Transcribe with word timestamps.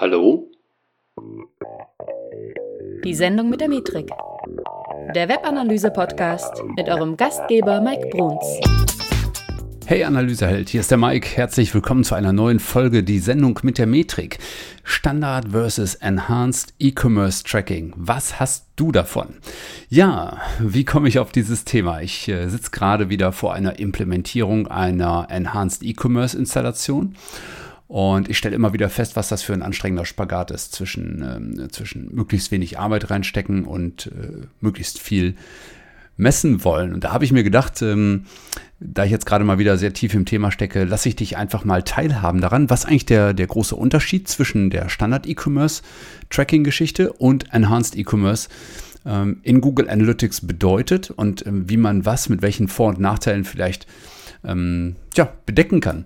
Hallo? 0.00 0.50
Die 3.04 3.14
Sendung 3.14 3.50
mit 3.50 3.60
der 3.60 3.68
Metrik. 3.68 4.08
Der 5.14 5.28
Webanalyse-Podcast 5.28 6.62
mit 6.74 6.88
eurem 6.88 7.18
Gastgeber 7.18 7.82
Mike 7.82 8.08
Bruns. 8.08 8.46
Hey 9.84 10.04
Analyseheld, 10.04 10.70
hier 10.70 10.80
ist 10.80 10.90
der 10.90 10.96
Mike. 10.96 11.36
Herzlich 11.36 11.74
willkommen 11.74 12.04
zu 12.04 12.14
einer 12.14 12.32
neuen 12.32 12.60
Folge, 12.60 13.02
die 13.02 13.18
Sendung 13.18 13.60
mit 13.62 13.76
der 13.76 13.86
Metrik. 13.86 14.38
Standard 14.84 15.48
versus 15.50 15.96
Enhanced 15.96 16.72
E-Commerce 16.78 17.44
Tracking. 17.44 17.92
Was 17.94 18.40
hast 18.40 18.68
du 18.76 18.92
davon? 18.92 19.34
Ja, 19.90 20.38
wie 20.60 20.86
komme 20.86 21.08
ich 21.08 21.18
auf 21.18 21.30
dieses 21.30 21.66
Thema? 21.66 22.00
Ich 22.00 22.26
äh, 22.26 22.48
sitze 22.48 22.70
gerade 22.70 23.10
wieder 23.10 23.32
vor 23.32 23.52
einer 23.52 23.78
Implementierung 23.78 24.66
einer 24.66 25.26
Enhanced 25.28 25.82
E-Commerce 25.82 26.38
Installation. 26.38 27.16
Und 27.90 28.28
ich 28.28 28.38
stelle 28.38 28.54
immer 28.54 28.72
wieder 28.72 28.88
fest, 28.88 29.16
was 29.16 29.30
das 29.30 29.42
für 29.42 29.52
ein 29.52 29.62
anstrengender 29.62 30.04
Spagat 30.04 30.52
ist 30.52 30.72
zwischen, 30.72 31.28
ähm, 31.28 31.68
zwischen 31.72 32.14
möglichst 32.14 32.52
wenig 32.52 32.78
Arbeit 32.78 33.10
reinstecken 33.10 33.64
und 33.64 34.06
äh, 34.06 34.46
möglichst 34.60 35.00
viel 35.00 35.34
messen 36.16 36.62
wollen. 36.62 36.94
Und 36.94 37.02
da 37.02 37.12
habe 37.12 37.24
ich 37.24 37.32
mir 37.32 37.42
gedacht, 37.42 37.82
ähm, 37.82 38.26
da 38.78 39.04
ich 39.04 39.10
jetzt 39.10 39.26
gerade 39.26 39.44
mal 39.44 39.58
wieder 39.58 39.76
sehr 39.76 39.92
tief 39.92 40.14
im 40.14 40.24
Thema 40.24 40.52
stecke, 40.52 40.84
lasse 40.84 41.08
ich 41.08 41.16
dich 41.16 41.36
einfach 41.36 41.64
mal 41.64 41.82
teilhaben 41.82 42.40
daran, 42.40 42.70
was 42.70 42.84
eigentlich 42.84 43.06
der, 43.06 43.34
der 43.34 43.48
große 43.48 43.74
Unterschied 43.74 44.28
zwischen 44.28 44.70
der 44.70 44.88
Standard-E-Commerce-Tracking-Geschichte 44.88 47.12
und 47.14 47.52
Enhanced 47.52 47.96
E-Commerce 47.96 48.48
ähm, 49.04 49.40
in 49.42 49.60
Google 49.60 49.90
Analytics 49.90 50.46
bedeutet 50.46 51.10
und 51.10 51.44
ähm, 51.44 51.68
wie 51.68 51.76
man 51.76 52.06
was 52.06 52.28
mit 52.28 52.40
welchen 52.40 52.68
Vor- 52.68 52.90
und 52.90 53.00
Nachteilen 53.00 53.42
vielleicht 53.42 53.88
ähm, 54.44 54.94
ja, 55.16 55.32
bedecken 55.44 55.80
kann 55.80 56.04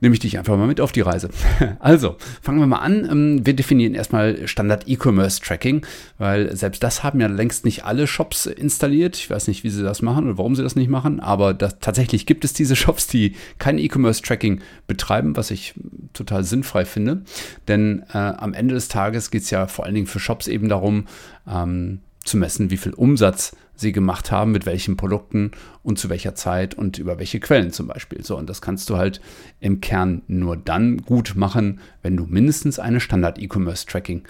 nehme 0.00 0.14
ich 0.14 0.20
dich 0.20 0.38
einfach 0.38 0.56
mal 0.56 0.66
mit 0.66 0.80
auf 0.80 0.92
die 0.92 1.00
Reise. 1.00 1.30
Also, 1.78 2.16
fangen 2.42 2.58
wir 2.58 2.66
mal 2.66 2.78
an. 2.78 3.08
Ähm, 3.10 3.46
wir 3.46 3.54
definieren 3.54 3.94
erstmal 3.94 4.46
Standard 4.46 4.84
E-Commerce 4.86 5.40
Tracking, 5.40 5.86
weil 6.18 6.54
selbst 6.54 6.82
das 6.82 7.02
haben 7.02 7.20
ja 7.20 7.26
längst 7.26 7.64
nicht 7.64 7.84
alle 7.84 8.06
Shops 8.06 8.46
installiert. 8.46 9.16
Ich 9.16 9.30
weiß 9.30 9.48
nicht, 9.48 9.64
wie 9.64 9.70
sie 9.70 9.82
das 9.82 10.02
machen 10.02 10.26
oder 10.26 10.38
warum 10.38 10.56
sie 10.56 10.62
das 10.62 10.76
nicht 10.76 10.90
machen, 10.90 11.20
aber 11.20 11.54
das, 11.54 11.78
tatsächlich 11.80 12.26
gibt 12.26 12.44
es 12.44 12.52
diese 12.52 12.76
Shops, 12.80 13.06
die 13.06 13.34
kein 13.58 13.78
E-Commerce 13.78 14.22
Tracking 14.22 14.60
betreiben, 14.86 15.36
was 15.36 15.50
ich 15.50 15.74
total 16.12 16.44
sinnfrei 16.44 16.84
finde. 16.84 17.22
Denn 17.68 18.04
äh, 18.12 18.18
am 18.18 18.52
Ende 18.52 18.74
des 18.74 18.88
Tages 18.88 19.30
geht 19.30 19.42
es 19.42 19.50
ja 19.50 19.66
vor 19.66 19.84
allen 19.84 19.94
Dingen 19.94 20.06
für 20.06 20.20
Shops 20.20 20.48
eben 20.48 20.68
darum, 20.68 21.06
ähm, 21.48 22.00
zu 22.24 22.36
messen, 22.36 22.70
wie 22.70 22.76
viel 22.76 22.92
Umsatz 22.92 23.56
sie 23.74 23.92
gemacht 23.92 24.30
haben, 24.30 24.52
mit 24.52 24.66
welchen 24.66 24.96
Produkten 24.96 25.52
und 25.82 25.98
zu 25.98 26.08
welcher 26.10 26.34
Zeit 26.34 26.74
und 26.74 26.98
über 26.98 27.18
welche 27.18 27.40
Quellen 27.40 27.72
zum 27.72 27.86
Beispiel. 27.86 28.24
So, 28.24 28.36
und 28.36 28.48
das 28.48 28.60
kannst 28.60 28.90
du 28.90 28.96
halt 28.96 29.20
im 29.58 29.80
Kern 29.80 30.22
nur 30.28 30.56
dann 30.56 30.98
gut 30.98 31.32
machen, 31.34 31.80
wenn 32.02 32.16
du 32.16 32.26
mindestens 32.26 32.78
eine 32.78 33.00
Standard-E-Commerce-Tracking 33.00 34.22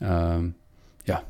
äh, 0.00 0.38
ja, 1.04 1.22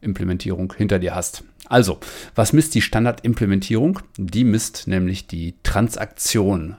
Implementierung 0.00 0.72
hinter 0.76 0.98
dir 0.98 1.14
hast. 1.14 1.44
Also, 1.66 1.98
was 2.34 2.52
misst 2.52 2.74
die 2.74 2.82
Standard-Implementierung? 2.82 4.00
Die 4.16 4.44
misst 4.44 4.86
nämlich 4.86 5.26
die 5.26 5.54
Transaktion 5.62 6.76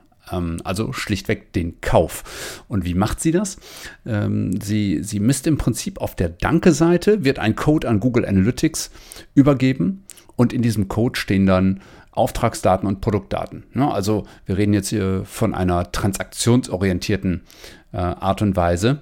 also 0.63 0.93
schlichtweg 0.93 1.53
den 1.53 1.81
Kauf. 1.81 2.63
Und 2.67 2.85
wie 2.85 2.93
macht 2.93 3.19
sie 3.19 3.31
das? 3.31 3.57
Ähm, 4.05 4.59
sie, 4.61 5.03
sie 5.03 5.19
misst 5.19 5.47
im 5.47 5.57
Prinzip 5.57 5.99
auf 5.99 6.15
der 6.15 6.29
Danke-Seite, 6.29 7.23
wird 7.23 7.39
ein 7.39 7.55
Code 7.55 7.87
an 7.87 7.99
Google 7.99 8.25
Analytics 8.25 8.91
übergeben 9.33 10.03
und 10.35 10.53
in 10.53 10.61
diesem 10.61 10.87
Code 10.87 11.19
stehen 11.19 11.45
dann 11.45 11.81
Auftragsdaten 12.11 12.87
und 12.87 13.01
Produktdaten. 13.01 13.65
also 13.75 14.25
wir 14.45 14.57
reden 14.57 14.73
jetzt 14.73 14.87
hier 14.87 15.23
von 15.25 15.53
einer 15.53 15.91
transaktionsorientierten 15.91 17.41
äh, 17.91 17.97
Art 17.97 18.41
und 18.41 18.55
Weise 18.55 19.01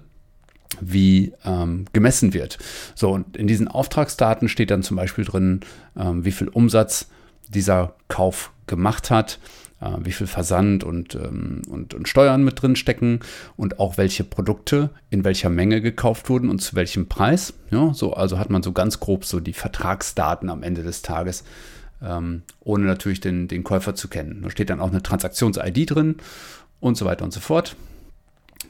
wie 0.82 1.34
ähm, 1.46 1.86
gemessen 1.94 2.34
wird. 2.34 2.58
So, 2.96 3.12
und 3.12 3.38
in 3.38 3.46
diesen 3.46 3.68
Auftragsdaten 3.68 4.50
steht 4.50 4.72
dann 4.72 4.82
zum 4.82 4.98
Beispiel 4.98 5.24
drin, 5.24 5.62
ähm, 5.96 6.26
wie 6.26 6.32
viel 6.32 6.48
Umsatz 6.48 7.10
dieser 7.48 7.96
Kauf 8.08 8.52
gemacht 8.66 9.12
hat, 9.12 9.40
äh, 9.84 9.98
wie 10.00 10.12
viel 10.12 10.28
Versand 10.28 10.84
und, 10.84 11.16
ähm, 11.16 11.62
und, 11.70 11.94
und 11.94 12.08
Steuern 12.08 12.44
mit 12.44 12.62
drin 12.62 12.76
stecken 12.76 13.20
und 13.58 13.80
auch 13.80 13.98
welche 13.98 14.24
Produkte 14.24 14.90
in 15.10 15.24
welcher 15.24 15.50
Menge 15.50 15.82
gekauft 15.82 16.30
wurden 16.30 16.50
und 16.50 16.60
zu 16.60 16.76
welchem 16.76 17.08
Preis. 17.08 17.54
Ja, 17.70 17.94
so, 17.94 18.14
also 18.14 18.40
hat 18.40 18.50
man 18.50 18.64
so 18.64 18.72
ganz 18.72 19.00
grob 19.00 19.26
so 19.26 19.40
die 19.40 19.54
Vertragsdaten 19.54 20.50
am 20.50 20.64
Ende 20.64 20.84
des 20.84 21.02
Tages, 21.02 21.44
ähm, 22.02 22.44
ohne 22.62 22.86
natürlich 22.86 23.20
den, 23.20 23.48
den 23.48 23.64
Käufer 23.64 23.96
zu 23.96 24.08
kennen. 24.08 24.42
Da 24.44 24.50
steht 24.50 24.70
dann 24.70 24.80
auch 24.80 24.92
eine 24.92 25.04
Transaktions-ID 25.04 25.92
drin 25.92 26.16
und 26.80 26.96
so 26.98 27.06
weiter 27.06 27.26
und 27.26 27.34
so 27.34 27.40
fort. 27.40 27.76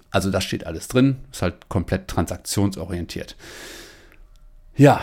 Also 0.10 0.30
das 0.30 0.44
steht 0.44 0.66
alles 0.68 0.88
drin, 0.88 1.18
ist 1.32 1.42
halt 1.42 1.70
komplett 1.70 2.08
transaktionsorientiert. 2.08 3.36
Ja, 4.76 5.02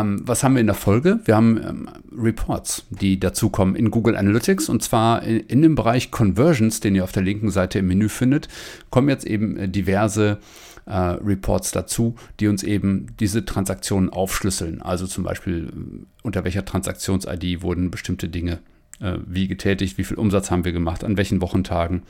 ähm, 0.00 0.20
was 0.24 0.42
haben 0.42 0.54
wir 0.54 0.60
in 0.60 0.66
der 0.66 0.74
Folge? 0.74 1.20
Wir 1.24 1.36
haben 1.36 1.56
ähm, 1.56 1.88
Reports, 2.16 2.86
die 2.90 3.18
dazukommen 3.20 3.76
in 3.76 3.90
Google 3.90 4.16
Analytics 4.16 4.68
und 4.68 4.82
zwar 4.82 5.22
in, 5.22 5.40
in, 5.40 5.62
dem 5.62 5.74
Bereich 5.74 6.10
Conversions, 6.10 6.80
den 6.80 6.94
ihr 6.94 7.04
auf 7.04 7.12
der 7.12 7.22
linken 7.22 7.50
Seite 7.50 7.78
im 7.78 7.88
Menü 7.88 8.08
findet, 8.08 8.48
kommen 8.90 9.08
jetzt 9.08 9.26
eben 9.26 9.56
äh, 9.56 9.68
diverse 9.68 10.38
äh, 10.86 10.96
Reports 10.96 11.72
dazu, 11.72 12.14
die 12.40 12.48
uns 12.48 12.62
eben 12.62 13.08
diese 13.18 13.44
Transaktionen 13.44 14.10
aufschlüsseln. 14.10 14.82
Also 14.82 15.06
zum 15.06 15.24
Beispiel 15.24 15.66
äh, 15.66 16.04
unter 16.22 16.44
welcher 16.44 16.64
Transaktions-ID 16.64 17.62
wurden 17.62 17.90
bestimmte 17.90 18.28
Dinge 18.28 18.60
äh, 19.00 19.18
wie 19.26 19.48
getätigt, 19.48 19.98
wie 19.98 20.04
viel 20.04 20.16
Umsatz 20.16 20.50
haben 20.50 20.64
wir 20.64 20.72
gemacht, 20.72 21.04
an 21.04 21.16
welchen 21.16 21.40
Wochentagen. 21.40 22.02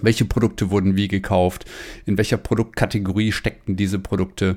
Welche 0.00 0.24
Produkte 0.24 0.70
wurden 0.70 0.96
wie 0.96 1.08
gekauft? 1.08 1.66
In 2.06 2.16
welcher 2.16 2.38
Produktkategorie 2.38 3.30
steckten 3.30 3.76
diese 3.76 3.98
Produkte? 3.98 4.56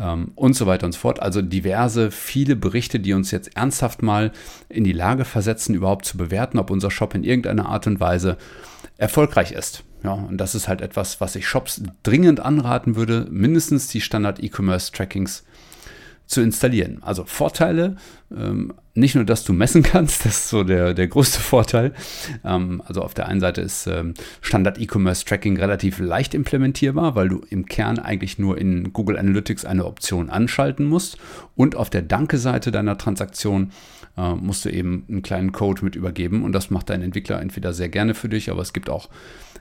Ähm, 0.00 0.32
und 0.34 0.54
so 0.54 0.66
weiter 0.66 0.86
und 0.86 0.92
so 0.92 0.98
fort. 0.98 1.20
Also 1.20 1.42
diverse, 1.42 2.10
viele 2.10 2.56
Berichte, 2.56 2.98
die 2.98 3.12
uns 3.12 3.30
jetzt 3.30 3.56
ernsthaft 3.56 4.02
mal 4.02 4.32
in 4.68 4.84
die 4.84 4.92
Lage 4.92 5.24
versetzen, 5.24 5.74
überhaupt 5.74 6.06
zu 6.06 6.16
bewerten, 6.16 6.58
ob 6.58 6.70
unser 6.70 6.90
Shop 6.90 7.14
in 7.14 7.24
irgendeiner 7.24 7.66
Art 7.66 7.86
und 7.86 8.00
Weise 8.00 8.36
erfolgreich 8.96 9.52
ist. 9.52 9.84
Ja, 10.02 10.12
und 10.12 10.38
das 10.38 10.54
ist 10.54 10.66
halt 10.66 10.80
etwas, 10.80 11.20
was 11.20 11.36
ich 11.36 11.46
Shops 11.46 11.82
dringend 12.02 12.40
anraten 12.40 12.96
würde, 12.96 13.26
mindestens 13.30 13.88
die 13.88 14.00
Standard-E-Commerce-Trackings 14.00 15.44
zu 16.30 16.40
installieren. 16.40 16.98
Also 17.02 17.24
Vorteile, 17.24 17.96
ähm, 18.34 18.72
nicht 18.94 19.16
nur, 19.16 19.24
dass 19.24 19.42
du 19.42 19.52
messen 19.52 19.82
kannst, 19.82 20.24
das 20.24 20.36
ist 20.36 20.48
so 20.48 20.62
der, 20.62 20.94
der 20.94 21.08
größte 21.08 21.40
Vorteil. 21.40 21.92
Ähm, 22.44 22.80
also 22.86 23.02
auf 23.02 23.14
der 23.14 23.26
einen 23.26 23.40
Seite 23.40 23.60
ist 23.60 23.88
ähm, 23.88 24.14
Standard 24.40 24.80
E-Commerce 24.80 25.24
Tracking 25.24 25.58
relativ 25.58 25.98
leicht 25.98 26.34
implementierbar, 26.34 27.16
weil 27.16 27.28
du 27.28 27.42
im 27.50 27.66
Kern 27.66 27.98
eigentlich 27.98 28.38
nur 28.38 28.58
in 28.58 28.92
Google 28.92 29.18
Analytics 29.18 29.64
eine 29.64 29.84
Option 29.84 30.30
anschalten 30.30 30.86
musst. 30.86 31.18
Und 31.56 31.74
auf 31.74 31.90
der 31.90 32.02
Danke-Seite 32.02 32.70
deiner 32.70 32.96
Transaktion 32.96 33.72
äh, 34.16 34.34
musst 34.34 34.64
du 34.64 34.70
eben 34.70 35.06
einen 35.08 35.22
kleinen 35.22 35.50
Code 35.50 35.84
mit 35.84 35.96
übergeben. 35.96 36.44
Und 36.44 36.52
das 36.52 36.70
macht 36.70 36.90
dein 36.90 37.02
Entwickler 37.02 37.40
entweder 37.40 37.72
sehr 37.72 37.88
gerne 37.88 38.14
für 38.14 38.28
dich, 38.28 38.52
aber 38.52 38.62
es 38.62 38.72
gibt 38.72 38.88
auch 38.88 39.08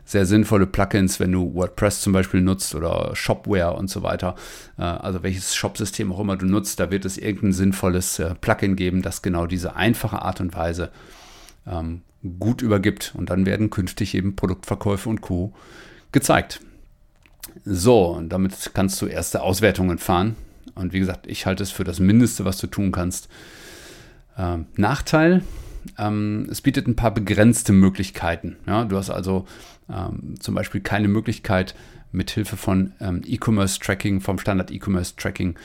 sehr 0.09 0.25
sinnvolle 0.25 0.65
Plugins, 0.65 1.19
wenn 1.19 1.31
du 1.31 1.53
WordPress 1.53 2.01
zum 2.01 2.13
Beispiel 2.13 2.41
nutzt 2.41 2.73
oder 2.73 3.15
Shopware 3.15 3.73
und 3.73 3.91
so 3.91 4.01
weiter. 4.01 4.33
Äh, 4.79 4.81
also 4.81 5.21
welches 5.21 5.53
Shopsystem 5.53 6.11
auch 6.11 6.19
immer 6.19 6.35
du 6.35 6.47
nutzt, 6.47 6.79
da 6.79 6.89
wird 6.89 7.05
es 7.05 7.19
irgendein 7.19 7.53
sinnvolles 7.53 8.17
äh, 8.17 8.33
Plugin 8.33 8.75
geben, 8.75 9.03
das 9.03 9.21
genau 9.21 9.45
diese 9.45 9.75
einfache 9.75 10.23
Art 10.23 10.41
und 10.41 10.55
Weise 10.55 10.89
ähm, 11.67 12.01
gut 12.39 12.63
übergibt. 12.63 13.13
Und 13.15 13.29
dann 13.29 13.45
werden 13.45 13.69
künftig 13.69 14.15
eben 14.15 14.35
Produktverkäufe 14.35 15.07
und 15.09 15.21
Co. 15.21 15.53
gezeigt. 16.11 16.61
So, 17.63 18.07
und 18.07 18.29
damit 18.29 18.71
kannst 18.73 18.99
du 19.03 19.05
erste 19.05 19.43
Auswertungen 19.43 19.99
fahren. 19.99 20.35
Und 20.73 20.91
wie 20.91 20.99
gesagt, 20.99 21.27
ich 21.27 21.45
halte 21.45 21.61
es 21.61 21.69
für 21.69 21.83
das 21.83 21.99
Mindeste, 21.99 22.45
was 22.45 22.57
du 22.57 22.65
tun 22.65 22.91
kannst. 22.91 23.29
Ähm, 24.39 24.65
Nachteil, 24.75 25.43
ähm, 25.99 26.47
es 26.49 26.61
bietet 26.61 26.87
ein 26.87 26.95
paar 26.95 27.13
begrenzte 27.13 27.73
Möglichkeiten. 27.73 28.57
Ja, 28.65 28.85
du 28.85 28.97
hast 28.97 29.11
also 29.11 29.45
ähm, 29.91 30.35
zum 30.39 30.55
Beispiel 30.55 30.81
keine 30.81 31.07
Möglichkeit, 31.07 31.75
mit 32.11 32.31
Hilfe 32.31 32.57
von 32.57 32.93
ähm, 32.99 33.21
E-Commerce-Tracking, 33.25 34.21
vom 34.21 34.39
Standard 34.39 34.71
E-Commerce-Tracking 34.71 35.55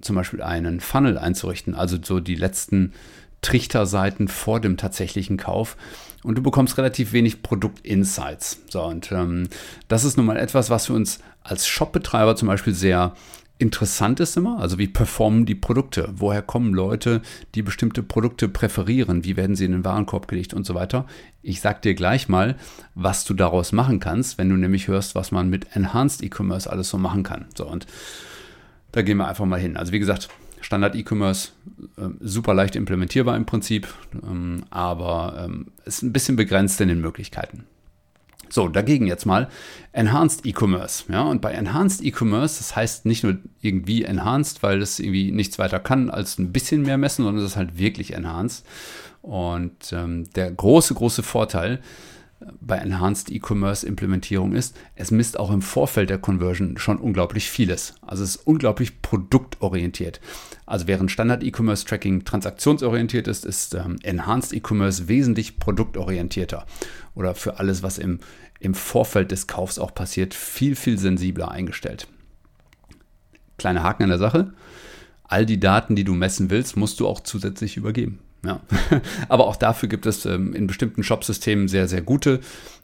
zum 0.00 0.16
Beispiel 0.16 0.42
einen 0.42 0.80
Funnel 0.80 1.16
einzurichten, 1.16 1.74
also 1.74 1.96
so 2.02 2.18
die 2.18 2.34
letzten 2.34 2.92
Trichterseiten 3.40 4.28
vor 4.28 4.60
dem 4.60 4.76
tatsächlichen 4.76 5.36
Kauf. 5.36 5.76
Und 6.22 6.36
du 6.36 6.42
bekommst 6.42 6.78
relativ 6.78 7.12
wenig 7.12 7.42
Produkt-Insights. 7.42 8.62
So, 8.68 8.84
und 8.84 9.10
ähm, 9.10 9.48
das 9.88 10.04
ist 10.04 10.16
nun 10.16 10.26
mal 10.26 10.36
etwas, 10.36 10.70
was 10.70 10.86
für 10.86 10.92
uns 10.92 11.18
als 11.42 11.66
Shop-Betreiber 11.66 12.36
zum 12.36 12.48
Beispiel 12.48 12.74
sehr 12.74 13.14
interessant 13.62 14.20
ist 14.20 14.36
immer, 14.36 14.58
also 14.58 14.76
wie 14.78 14.88
performen 14.88 15.46
die 15.46 15.54
Produkte? 15.54 16.12
Woher 16.16 16.42
kommen 16.42 16.74
Leute, 16.74 17.22
die 17.54 17.62
bestimmte 17.62 18.02
Produkte 18.02 18.48
präferieren? 18.48 19.24
Wie 19.24 19.36
werden 19.36 19.56
sie 19.56 19.64
in 19.64 19.72
den 19.72 19.84
Warenkorb 19.84 20.28
gelegt 20.28 20.52
und 20.52 20.66
so 20.66 20.74
weiter? 20.74 21.06
Ich 21.42 21.60
sag 21.60 21.80
dir 21.80 21.94
gleich 21.94 22.28
mal, 22.28 22.56
was 22.94 23.24
du 23.24 23.34
daraus 23.34 23.72
machen 23.72 24.00
kannst, 24.00 24.36
wenn 24.36 24.50
du 24.50 24.56
nämlich 24.56 24.88
hörst, 24.88 25.14
was 25.14 25.30
man 25.30 25.48
mit 25.48 25.74
Enhanced 25.76 26.22
E-Commerce 26.22 26.70
alles 26.70 26.88
so 26.88 26.98
machen 26.98 27.22
kann. 27.22 27.46
So, 27.56 27.66
und 27.66 27.86
da 28.90 29.02
gehen 29.02 29.16
wir 29.16 29.28
einfach 29.28 29.46
mal 29.46 29.60
hin. 29.60 29.76
Also 29.76 29.92
wie 29.92 30.00
gesagt, 30.00 30.28
Standard 30.60 30.94
E-Commerce, 30.94 31.50
äh, 31.96 32.08
super 32.20 32.54
leicht 32.54 32.76
implementierbar 32.76 33.36
im 33.36 33.46
Prinzip, 33.46 33.88
ähm, 34.22 34.64
aber 34.70 35.44
ähm, 35.44 35.68
ist 35.84 36.02
ein 36.02 36.12
bisschen 36.12 36.36
begrenzt 36.36 36.80
in 36.80 36.88
den 36.88 37.00
Möglichkeiten. 37.00 37.64
So, 38.52 38.68
dagegen 38.68 39.06
jetzt 39.06 39.24
mal 39.24 39.48
Enhanced 39.92 40.44
E-Commerce. 40.44 41.04
Ja, 41.10 41.22
und 41.22 41.40
bei 41.40 41.52
Enhanced 41.52 42.04
E-Commerce, 42.04 42.58
das 42.58 42.76
heißt 42.76 43.06
nicht 43.06 43.24
nur 43.24 43.38
irgendwie 43.62 44.04
Enhanced, 44.04 44.62
weil 44.62 44.82
es 44.82 44.98
irgendwie 44.98 45.32
nichts 45.32 45.58
weiter 45.58 45.80
kann 45.80 46.10
als 46.10 46.38
ein 46.38 46.52
bisschen 46.52 46.82
mehr 46.82 46.98
messen, 46.98 47.24
sondern 47.24 47.42
es 47.42 47.52
ist 47.52 47.56
halt 47.56 47.78
wirklich 47.78 48.12
Enhanced. 48.12 48.66
Und 49.22 49.92
ähm, 49.92 50.28
der 50.34 50.50
große, 50.50 50.92
große 50.92 51.22
Vorteil 51.22 51.80
bei 52.60 52.76
Enhanced 52.76 53.30
E-Commerce 53.30 53.86
Implementierung 53.86 54.52
ist, 54.52 54.76
es 54.94 55.10
misst 55.10 55.38
auch 55.38 55.50
im 55.50 55.62
Vorfeld 55.62 56.10
der 56.10 56.18
Conversion 56.18 56.78
schon 56.78 56.98
unglaublich 56.98 57.48
vieles. 57.48 57.94
Also 58.02 58.24
es 58.24 58.36
ist 58.36 58.46
unglaublich 58.46 59.02
produktorientiert. 59.02 60.20
Also 60.66 60.86
während 60.86 61.10
Standard 61.10 61.42
E-Commerce 61.42 61.84
Tracking 61.84 62.24
transaktionsorientiert 62.24 63.28
ist, 63.28 63.44
ist 63.44 63.74
ähm, 63.74 63.98
Enhanced 64.02 64.52
E-Commerce 64.52 65.08
wesentlich 65.08 65.58
produktorientierter 65.58 66.66
oder 67.14 67.34
für 67.34 67.58
alles, 67.58 67.82
was 67.82 67.98
im, 67.98 68.20
im 68.60 68.74
Vorfeld 68.74 69.30
des 69.30 69.46
Kaufs 69.46 69.78
auch 69.78 69.94
passiert, 69.94 70.34
viel, 70.34 70.76
viel 70.76 70.98
sensibler 70.98 71.50
eingestellt. 71.50 72.06
Kleiner 73.58 73.82
Haken 73.82 74.04
an 74.04 74.08
der 74.10 74.18
Sache. 74.18 74.52
All 75.24 75.46
die 75.46 75.60
Daten, 75.60 75.96
die 75.96 76.04
du 76.04 76.14
messen 76.14 76.50
willst, 76.50 76.76
musst 76.76 77.00
du 77.00 77.06
auch 77.06 77.20
zusätzlich 77.20 77.76
übergeben. 77.76 78.18
Ja. 78.44 78.60
Aber 79.28 79.46
auch 79.46 79.56
dafür 79.56 79.88
gibt 79.88 80.06
es 80.06 80.26
ähm, 80.26 80.54
in 80.54 80.66
bestimmten 80.66 81.02
Shop-Systemen 81.02 81.68
sehr, 81.68 81.88
sehr 81.88 82.02
gute 82.02 82.40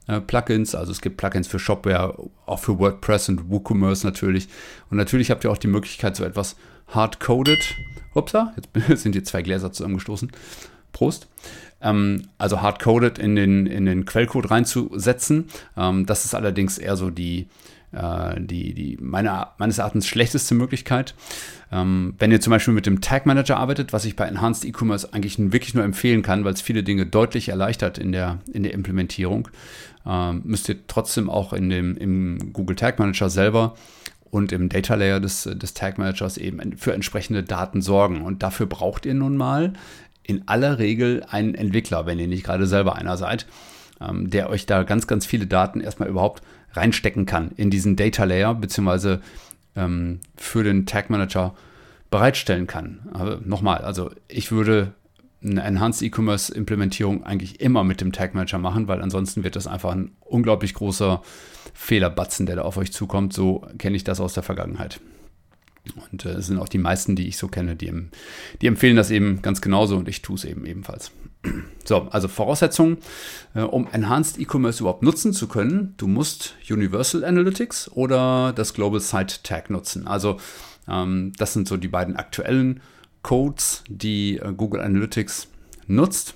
äh, 0.06 0.20
Plugins. 0.20 0.74
Also 0.74 0.92
es 0.92 1.00
gibt 1.00 1.16
Plugins 1.16 1.48
für 1.48 1.58
Shopware, 1.58 2.14
auch 2.46 2.58
für 2.58 2.78
WordPress 2.78 3.28
und 3.28 3.50
WooCommerce 3.50 4.04
natürlich. 4.04 4.48
Und 4.90 4.96
natürlich 4.96 5.30
habt 5.30 5.44
ihr 5.44 5.50
auch 5.50 5.58
die 5.58 5.68
Möglichkeit, 5.68 6.16
so 6.16 6.24
etwas 6.24 6.56
hard-coded, 6.88 7.58
upsa, 8.14 8.54
jetzt 8.56 9.02
sind 9.02 9.12
hier 9.12 9.24
zwei 9.24 9.42
Gläser 9.42 9.72
zusammengestoßen, 9.72 10.30
Prost, 10.92 11.28
ähm, 11.80 12.28
also 12.38 12.62
hard-coded 12.62 13.18
in 13.18 13.36
den, 13.36 13.66
in 13.66 13.84
den 13.84 14.04
Quellcode 14.04 14.50
reinzusetzen. 14.50 15.48
Ähm, 15.76 16.06
das 16.06 16.24
ist 16.24 16.34
allerdings 16.34 16.78
eher 16.78 16.96
so 16.96 17.10
die, 17.10 17.48
die, 17.92 18.74
die 18.74 18.98
meiner, 19.00 19.52
meines 19.58 19.78
Erachtens 19.78 20.06
schlechteste 20.06 20.54
Möglichkeit. 20.54 21.14
Ähm, 21.70 22.14
wenn 22.18 22.30
ihr 22.30 22.40
zum 22.40 22.50
Beispiel 22.50 22.74
mit 22.74 22.86
dem 22.86 23.00
Tag 23.00 23.26
Manager 23.26 23.58
arbeitet, 23.58 23.92
was 23.92 24.04
ich 24.04 24.16
bei 24.16 24.26
Enhanced 24.26 24.64
E-Commerce 24.64 25.12
eigentlich 25.12 25.38
wirklich 25.38 25.74
nur 25.74 25.84
empfehlen 25.84 26.22
kann, 26.22 26.44
weil 26.44 26.54
es 26.54 26.60
viele 26.60 26.82
Dinge 26.82 27.06
deutlich 27.06 27.48
erleichtert 27.48 27.98
in 27.98 28.12
der, 28.12 28.38
in 28.52 28.62
der 28.62 28.74
Implementierung, 28.74 29.48
ähm, 30.06 30.42
müsst 30.44 30.68
ihr 30.68 30.86
trotzdem 30.86 31.28
auch 31.28 31.52
in 31.52 31.68
dem, 31.68 31.96
im 31.96 32.52
Google 32.52 32.76
Tag 32.76 32.98
Manager 32.98 33.30
selber 33.30 33.74
und 34.30 34.52
im 34.52 34.68
Data 34.68 34.94
Layer 34.94 35.20
des, 35.20 35.44
des 35.44 35.74
Tag 35.74 35.98
Managers 35.98 36.36
eben 36.36 36.76
für 36.76 36.92
entsprechende 36.92 37.42
Daten 37.42 37.82
sorgen. 37.82 38.22
Und 38.22 38.42
dafür 38.42 38.66
braucht 38.66 39.06
ihr 39.06 39.14
nun 39.14 39.36
mal 39.36 39.72
in 40.22 40.46
aller 40.46 40.78
Regel 40.78 41.24
einen 41.30 41.54
Entwickler, 41.54 42.06
wenn 42.06 42.18
ihr 42.18 42.28
nicht 42.28 42.44
gerade 42.44 42.66
selber 42.66 42.96
einer 42.96 43.16
seid, 43.16 43.46
ähm, 44.00 44.30
der 44.30 44.50
euch 44.50 44.66
da 44.66 44.82
ganz, 44.82 45.06
ganz 45.06 45.26
viele 45.26 45.46
Daten 45.46 45.80
erstmal 45.80 46.08
überhaupt 46.08 46.42
reinstecken 46.78 47.26
kann 47.26 47.50
in 47.56 47.70
diesen 47.70 47.96
Data 47.96 48.24
Layer, 48.24 48.54
beziehungsweise 48.54 49.20
ähm, 49.76 50.20
für 50.36 50.64
den 50.64 50.86
Tag 50.86 51.10
Manager 51.10 51.54
bereitstellen 52.10 52.66
kann. 52.66 53.00
Aber 53.12 53.40
nochmal, 53.44 53.78
also 53.78 54.10
ich 54.28 54.50
würde 54.50 54.94
eine 55.42 55.62
Enhanced 55.62 56.02
E-Commerce 56.02 56.52
Implementierung 56.52 57.24
eigentlich 57.24 57.60
immer 57.60 57.84
mit 57.84 58.00
dem 58.00 58.12
Tag 58.12 58.34
Manager 58.34 58.58
machen, 58.58 58.88
weil 58.88 59.02
ansonsten 59.02 59.44
wird 59.44 59.56
das 59.56 59.66
einfach 59.66 59.92
ein 59.92 60.10
unglaublich 60.20 60.74
großer 60.74 61.22
Fehlerbatzen, 61.74 62.46
der 62.46 62.56
da 62.56 62.62
auf 62.62 62.76
euch 62.76 62.92
zukommt. 62.92 63.32
So 63.32 63.64
kenne 63.78 63.96
ich 63.96 64.04
das 64.04 64.20
aus 64.20 64.34
der 64.34 64.42
Vergangenheit. 64.42 65.00
Und 66.10 66.24
äh, 66.24 66.30
es 66.30 66.46
sind 66.46 66.58
auch 66.58 66.68
die 66.68 66.78
meisten, 66.78 67.14
die 67.14 67.28
ich 67.28 67.36
so 67.36 67.48
kenne, 67.48 67.76
die, 67.76 67.92
die 68.60 68.66
empfehlen 68.66 68.96
das 68.96 69.10
eben 69.10 69.42
ganz 69.42 69.60
genauso 69.60 69.96
und 69.96 70.08
ich 70.08 70.22
tue 70.22 70.36
es 70.36 70.44
eben 70.44 70.66
ebenfalls. 70.66 71.12
So, 71.84 72.02
also 72.10 72.28
Voraussetzungen, 72.28 72.98
äh, 73.54 73.62
um 73.62 73.88
Enhanced 73.92 74.38
E-Commerce 74.38 74.80
überhaupt 74.80 75.02
nutzen 75.02 75.32
zu 75.32 75.48
können. 75.48 75.94
Du 75.96 76.06
musst 76.06 76.54
Universal 76.68 77.24
Analytics 77.24 77.90
oder 77.92 78.52
das 78.52 78.74
Global 78.74 79.00
Site 79.00 79.36
Tag 79.42 79.70
nutzen. 79.70 80.06
Also 80.06 80.38
ähm, 80.86 81.32
das 81.38 81.54
sind 81.54 81.66
so 81.66 81.76
die 81.76 81.88
beiden 81.88 82.16
aktuellen 82.16 82.80
Codes, 83.22 83.84
die 83.88 84.36
äh, 84.36 84.52
Google 84.54 84.80
Analytics 84.80 85.48
nutzt. 85.86 86.34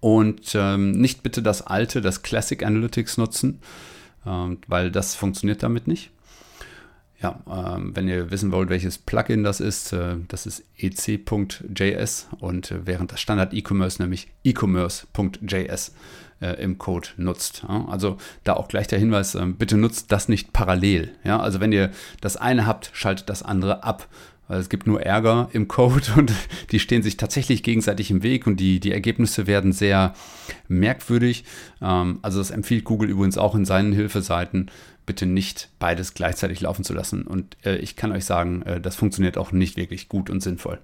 Und 0.00 0.54
ähm, 0.54 0.92
nicht 0.92 1.22
bitte 1.22 1.42
das 1.42 1.62
alte, 1.62 2.00
das 2.00 2.22
Classic 2.22 2.62
Analytics 2.62 3.16
nutzen, 3.16 3.60
ähm, 4.26 4.58
weil 4.68 4.90
das 4.90 5.14
funktioniert 5.14 5.62
damit 5.62 5.88
nicht. 5.88 6.10
Ja, 7.22 7.40
ähm, 7.48 7.94
wenn 7.94 8.08
ihr 8.08 8.30
wissen 8.32 8.50
wollt, 8.50 8.68
welches 8.68 8.98
Plugin 8.98 9.44
das 9.44 9.60
ist, 9.60 9.92
äh, 9.92 10.16
das 10.26 10.44
ist 10.44 10.64
ec.js 10.76 12.28
und 12.40 12.70
äh, 12.72 12.84
während 12.84 13.12
das 13.12 13.20
Standard 13.20 13.54
E-Commerce 13.54 14.02
nämlich 14.02 14.28
e-commerce.js 14.42 15.92
äh, 16.40 16.62
im 16.62 16.78
Code 16.78 17.08
nutzt. 17.16 17.64
Ja? 17.68 17.86
Also 17.88 18.18
da 18.44 18.54
auch 18.54 18.68
gleich 18.68 18.88
der 18.88 18.98
Hinweis, 18.98 19.36
äh, 19.36 19.46
bitte 19.46 19.76
nutzt 19.76 20.10
das 20.10 20.28
nicht 20.28 20.52
parallel. 20.52 21.12
Ja? 21.24 21.38
Also 21.38 21.60
wenn 21.60 21.72
ihr 21.72 21.92
das 22.20 22.36
eine 22.36 22.66
habt, 22.66 22.90
schaltet 22.92 23.28
das 23.28 23.42
andere 23.42 23.84
ab. 23.84 24.08
Weil 24.48 24.58
es 24.58 24.68
gibt 24.68 24.88
nur 24.88 25.00
Ärger 25.00 25.48
im 25.52 25.68
Code 25.68 26.02
und 26.16 26.32
die 26.72 26.80
stehen 26.80 27.02
sich 27.02 27.16
tatsächlich 27.16 27.62
gegenseitig 27.62 28.10
im 28.10 28.22
Weg 28.22 28.46
und 28.46 28.58
die, 28.58 28.80
die 28.80 28.92
Ergebnisse 28.92 29.46
werden 29.46 29.72
sehr 29.72 30.14
merkwürdig. 30.68 31.44
Ähm, 31.80 32.18
also 32.22 32.38
das 32.38 32.50
empfiehlt 32.50 32.84
Google 32.84 33.08
übrigens 33.08 33.38
auch 33.38 33.54
in 33.54 33.64
seinen 33.64 33.92
Hilfeseiten 33.92 34.70
bitte 35.06 35.26
nicht 35.26 35.68
beides 35.78 36.14
gleichzeitig 36.14 36.60
laufen 36.60 36.84
zu 36.84 36.92
lassen. 36.92 37.22
Und 37.22 37.56
äh, 37.64 37.76
ich 37.76 37.96
kann 37.96 38.12
euch 38.12 38.24
sagen, 38.24 38.62
äh, 38.62 38.80
das 38.80 38.96
funktioniert 38.96 39.38
auch 39.38 39.52
nicht 39.52 39.76
wirklich 39.76 40.08
gut 40.08 40.30
und 40.30 40.42
sinnvoll. 40.42 40.78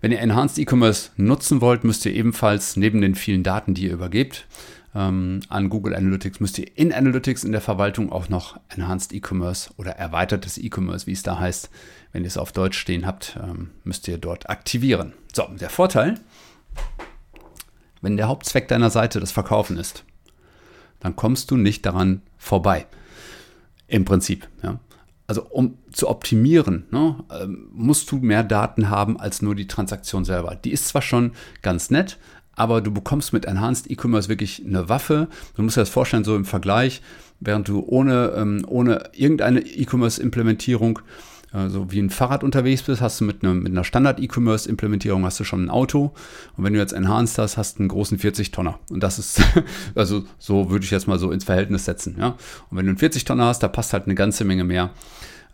Wenn 0.00 0.12
ihr 0.12 0.20
Enhanced 0.20 0.58
E-Commerce 0.58 1.10
nutzen 1.16 1.60
wollt, 1.60 1.84
müsst 1.84 2.04
ihr 2.04 2.12
ebenfalls 2.12 2.76
neben 2.76 3.00
den 3.00 3.14
vielen 3.14 3.42
Daten, 3.42 3.74
die 3.74 3.84
ihr 3.84 3.92
übergebt, 3.92 4.46
ähm, 4.94 5.40
an 5.48 5.68
Google 5.68 5.94
Analytics, 5.94 6.40
müsst 6.40 6.58
ihr 6.58 6.70
in 6.76 6.92
Analytics 6.92 7.44
in 7.44 7.52
der 7.52 7.60
Verwaltung 7.60 8.12
auch 8.12 8.28
noch 8.28 8.58
Enhanced 8.68 9.12
E-Commerce 9.12 9.70
oder 9.76 9.92
erweitertes 9.92 10.58
E-Commerce, 10.58 11.06
wie 11.06 11.12
es 11.12 11.22
da 11.22 11.38
heißt, 11.38 11.70
wenn 12.12 12.22
ihr 12.22 12.28
es 12.28 12.38
auf 12.38 12.52
Deutsch 12.52 12.78
stehen 12.78 13.06
habt, 13.06 13.38
ähm, 13.42 13.70
müsst 13.84 14.08
ihr 14.08 14.18
dort 14.18 14.48
aktivieren. 14.48 15.12
So, 15.34 15.44
der 15.60 15.70
Vorteil, 15.70 16.20
wenn 18.00 18.16
der 18.16 18.28
Hauptzweck 18.28 18.68
deiner 18.68 18.90
Seite 18.90 19.20
das 19.20 19.32
Verkaufen 19.32 19.76
ist, 19.76 20.04
dann 21.06 21.14
kommst 21.14 21.52
du 21.52 21.56
nicht 21.56 21.86
daran 21.86 22.20
vorbei. 22.36 22.86
Im 23.86 24.04
Prinzip. 24.04 24.48
Ja. 24.64 24.80
Also 25.28 25.44
um 25.44 25.78
zu 25.92 26.08
optimieren, 26.08 26.86
ne, 26.90 27.22
ähm, 27.30 27.68
musst 27.72 28.10
du 28.10 28.16
mehr 28.16 28.42
Daten 28.42 28.90
haben 28.90 29.16
als 29.16 29.40
nur 29.40 29.54
die 29.54 29.68
Transaktion 29.68 30.24
selber. 30.24 30.56
Die 30.56 30.72
ist 30.72 30.88
zwar 30.88 31.02
schon 31.02 31.30
ganz 31.62 31.90
nett, 31.90 32.18
aber 32.56 32.80
du 32.80 32.92
bekommst 32.92 33.32
mit 33.32 33.44
Enhanced 33.44 33.88
E-Commerce 33.88 34.28
wirklich 34.28 34.64
eine 34.66 34.88
Waffe. 34.88 35.28
Du 35.54 35.62
musst 35.62 35.76
dir 35.76 35.82
das 35.82 35.90
vorstellen, 35.90 36.24
so 36.24 36.34
im 36.34 36.44
Vergleich, 36.44 37.02
während 37.38 37.68
du 37.68 37.84
ohne, 37.86 38.32
ähm, 38.36 38.64
ohne 38.66 39.10
irgendeine 39.12 39.60
E-Commerce-Implementierung 39.60 40.98
also 41.56 41.90
wie 41.90 42.00
ein 42.00 42.10
Fahrrad 42.10 42.44
unterwegs 42.44 42.82
bist, 42.82 43.00
hast 43.00 43.20
du 43.20 43.24
mit, 43.24 43.42
einer, 43.42 43.54
mit 43.54 43.72
einer 43.72 43.84
Standard-E-Commerce-Implementierung 43.84 45.24
hast 45.24 45.40
du 45.40 45.44
schon 45.44 45.64
ein 45.64 45.70
Auto. 45.70 46.12
Und 46.56 46.64
wenn 46.64 46.74
du 46.74 46.78
jetzt 46.78 46.92
Enhanced 46.92 47.38
hast, 47.38 47.56
hast 47.56 47.78
du 47.78 47.80
einen 47.80 47.88
großen 47.88 48.18
40-Tonner. 48.18 48.78
Und 48.90 49.02
das 49.02 49.18
ist, 49.18 49.40
also 49.94 50.24
so 50.38 50.70
würde 50.70 50.84
ich 50.84 50.90
jetzt 50.90 51.08
mal 51.08 51.18
so 51.18 51.30
ins 51.30 51.44
Verhältnis 51.44 51.86
setzen. 51.86 52.16
Ja? 52.18 52.36
Und 52.70 52.76
wenn 52.76 52.86
du 52.86 52.90
einen 52.90 52.98
40-Tonner 52.98 53.46
hast, 53.46 53.62
da 53.62 53.68
passt 53.68 53.92
halt 53.94 54.04
eine 54.04 54.14
ganze 54.14 54.44
Menge 54.44 54.64
mehr, 54.64 54.90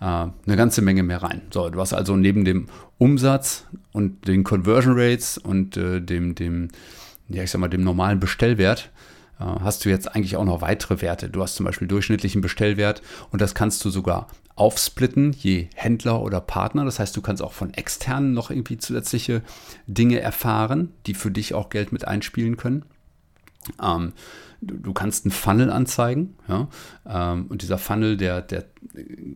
äh, 0.00 0.04
eine 0.04 0.56
ganze 0.56 0.82
Menge 0.82 1.04
mehr 1.04 1.23
rein. 1.23 1.42
So, 1.50 1.71
du 1.71 1.80
hast 1.80 1.92
also 1.92 2.16
neben 2.16 2.44
dem 2.44 2.66
Umsatz 2.99 3.66
und 3.92 4.26
den 4.26 4.42
Conversion 4.42 4.99
Rates 4.99 5.38
und 5.38 5.76
äh, 5.76 6.00
dem, 6.00 6.35
dem, 6.35 6.68
ja, 7.28 7.44
ich 7.44 7.50
sag 7.50 7.61
mal, 7.61 7.68
dem 7.68 7.85
normalen 7.85 8.18
Bestellwert, 8.18 8.90
hast 9.44 9.84
du 9.84 9.88
jetzt 9.88 10.14
eigentlich 10.14 10.37
auch 10.37 10.44
noch 10.44 10.61
weitere 10.61 11.00
Werte. 11.00 11.28
Du 11.28 11.42
hast 11.42 11.56
zum 11.56 11.66
Beispiel 11.66 11.88
durchschnittlichen 11.88 12.40
Bestellwert 12.40 13.02
und 13.30 13.40
das 13.40 13.54
kannst 13.54 13.84
du 13.84 13.90
sogar 13.90 14.28
aufsplitten, 14.54 15.32
je 15.32 15.68
Händler 15.75 16.22
oder 16.22 16.40
Partner. 16.40 16.84
Das 16.84 16.99
heißt, 16.99 17.16
du 17.16 17.22
kannst 17.22 17.42
auch 17.42 17.52
von 17.52 17.72
externen 17.75 18.32
noch 18.34 18.50
irgendwie 18.50 18.78
zusätzliche 18.78 19.42
Dinge 19.87 20.20
erfahren, 20.20 20.92
die 21.06 21.14
für 21.14 21.30
dich 21.30 21.54
auch 21.54 21.70
Geld 21.70 21.92
mit 21.92 22.06
einspielen 22.06 22.56
können. 22.56 22.84
Ähm, 23.80 24.12
du, 24.61 24.76
du, 24.76 24.92
kannst 24.92 25.25
einen 25.25 25.32
Funnel 25.32 25.70
anzeigen, 25.70 26.34
ja, 26.49 26.68
ähm, 27.06 27.46
und 27.46 27.62
dieser 27.62 27.78
Funnel, 27.78 28.16
der, 28.16 28.42
der 28.42 28.64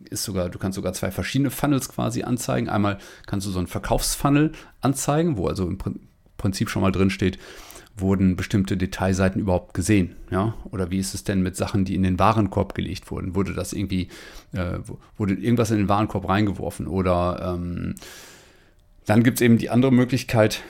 ist 0.09 0.23
sogar, 0.23 0.49
du 0.49 0.59
kannst 0.59 0.75
sogar 0.75 0.93
zwei 0.93 1.11
verschiedene 1.11 1.49
Funnels 1.49 1.89
quasi 1.89 2.23
anzeigen. 2.23 2.69
Einmal 2.69 2.97
kannst 3.25 3.47
du 3.47 3.51
so 3.51 3.59
einen 3.59 3.67
Verkaufsfunnel 3.67 4.51
anzeigen, 4.81 5.37
wo 5.37 5.47
also 5.47 5.65
im 5.65 5.77
Prinzip 6.37 6.69
schon 6.69 6.81
mal 6.81 6.91
drin 6.91 7.09
steht, 7.09 7.39
wurden 7.99 8.35
bestimmte 8.35 8.77
Detailseiten 8.77 9.41
überhaupt 9.41 9.73
gesehen? 9.73 10.15
Ja? 10.31 10.55
Oder 10.71 10.91
wie 10.91 10.99
ist 10.99 11.13
es 11.13 11.23
denn 11.23 11.41
mit 11.41 11.55
Sachen, 11.55 11.85
die 11.85 11.95
in 11.95 12.03
den 12.03 12.19
Warenkorb 12.19 12.73
gelegt 12.75 13.11
wurden? 13.11 13.35
Wurde 13.35 13.53
das 13.53 13.73
irgendwie, 13.73 14.09
äh, 14.53 14.79
wurde 15.17 15.33
irgendwas 15.33 15.71
in 15.71 15.77
den 15.77 15.89
Warenkorb 15.89 16.27
reingeworfen? 16.27 16.87
Oder 16.87 17.55
ähm, 17.55 17.95
Dann 19.05 19.23
gibt 19.23 19.37
es 19.37 19.41
eben 19.41 19.57
die 19.57 19.69
andere 19.69 19.91
Möglichkeit, 19.91 20.63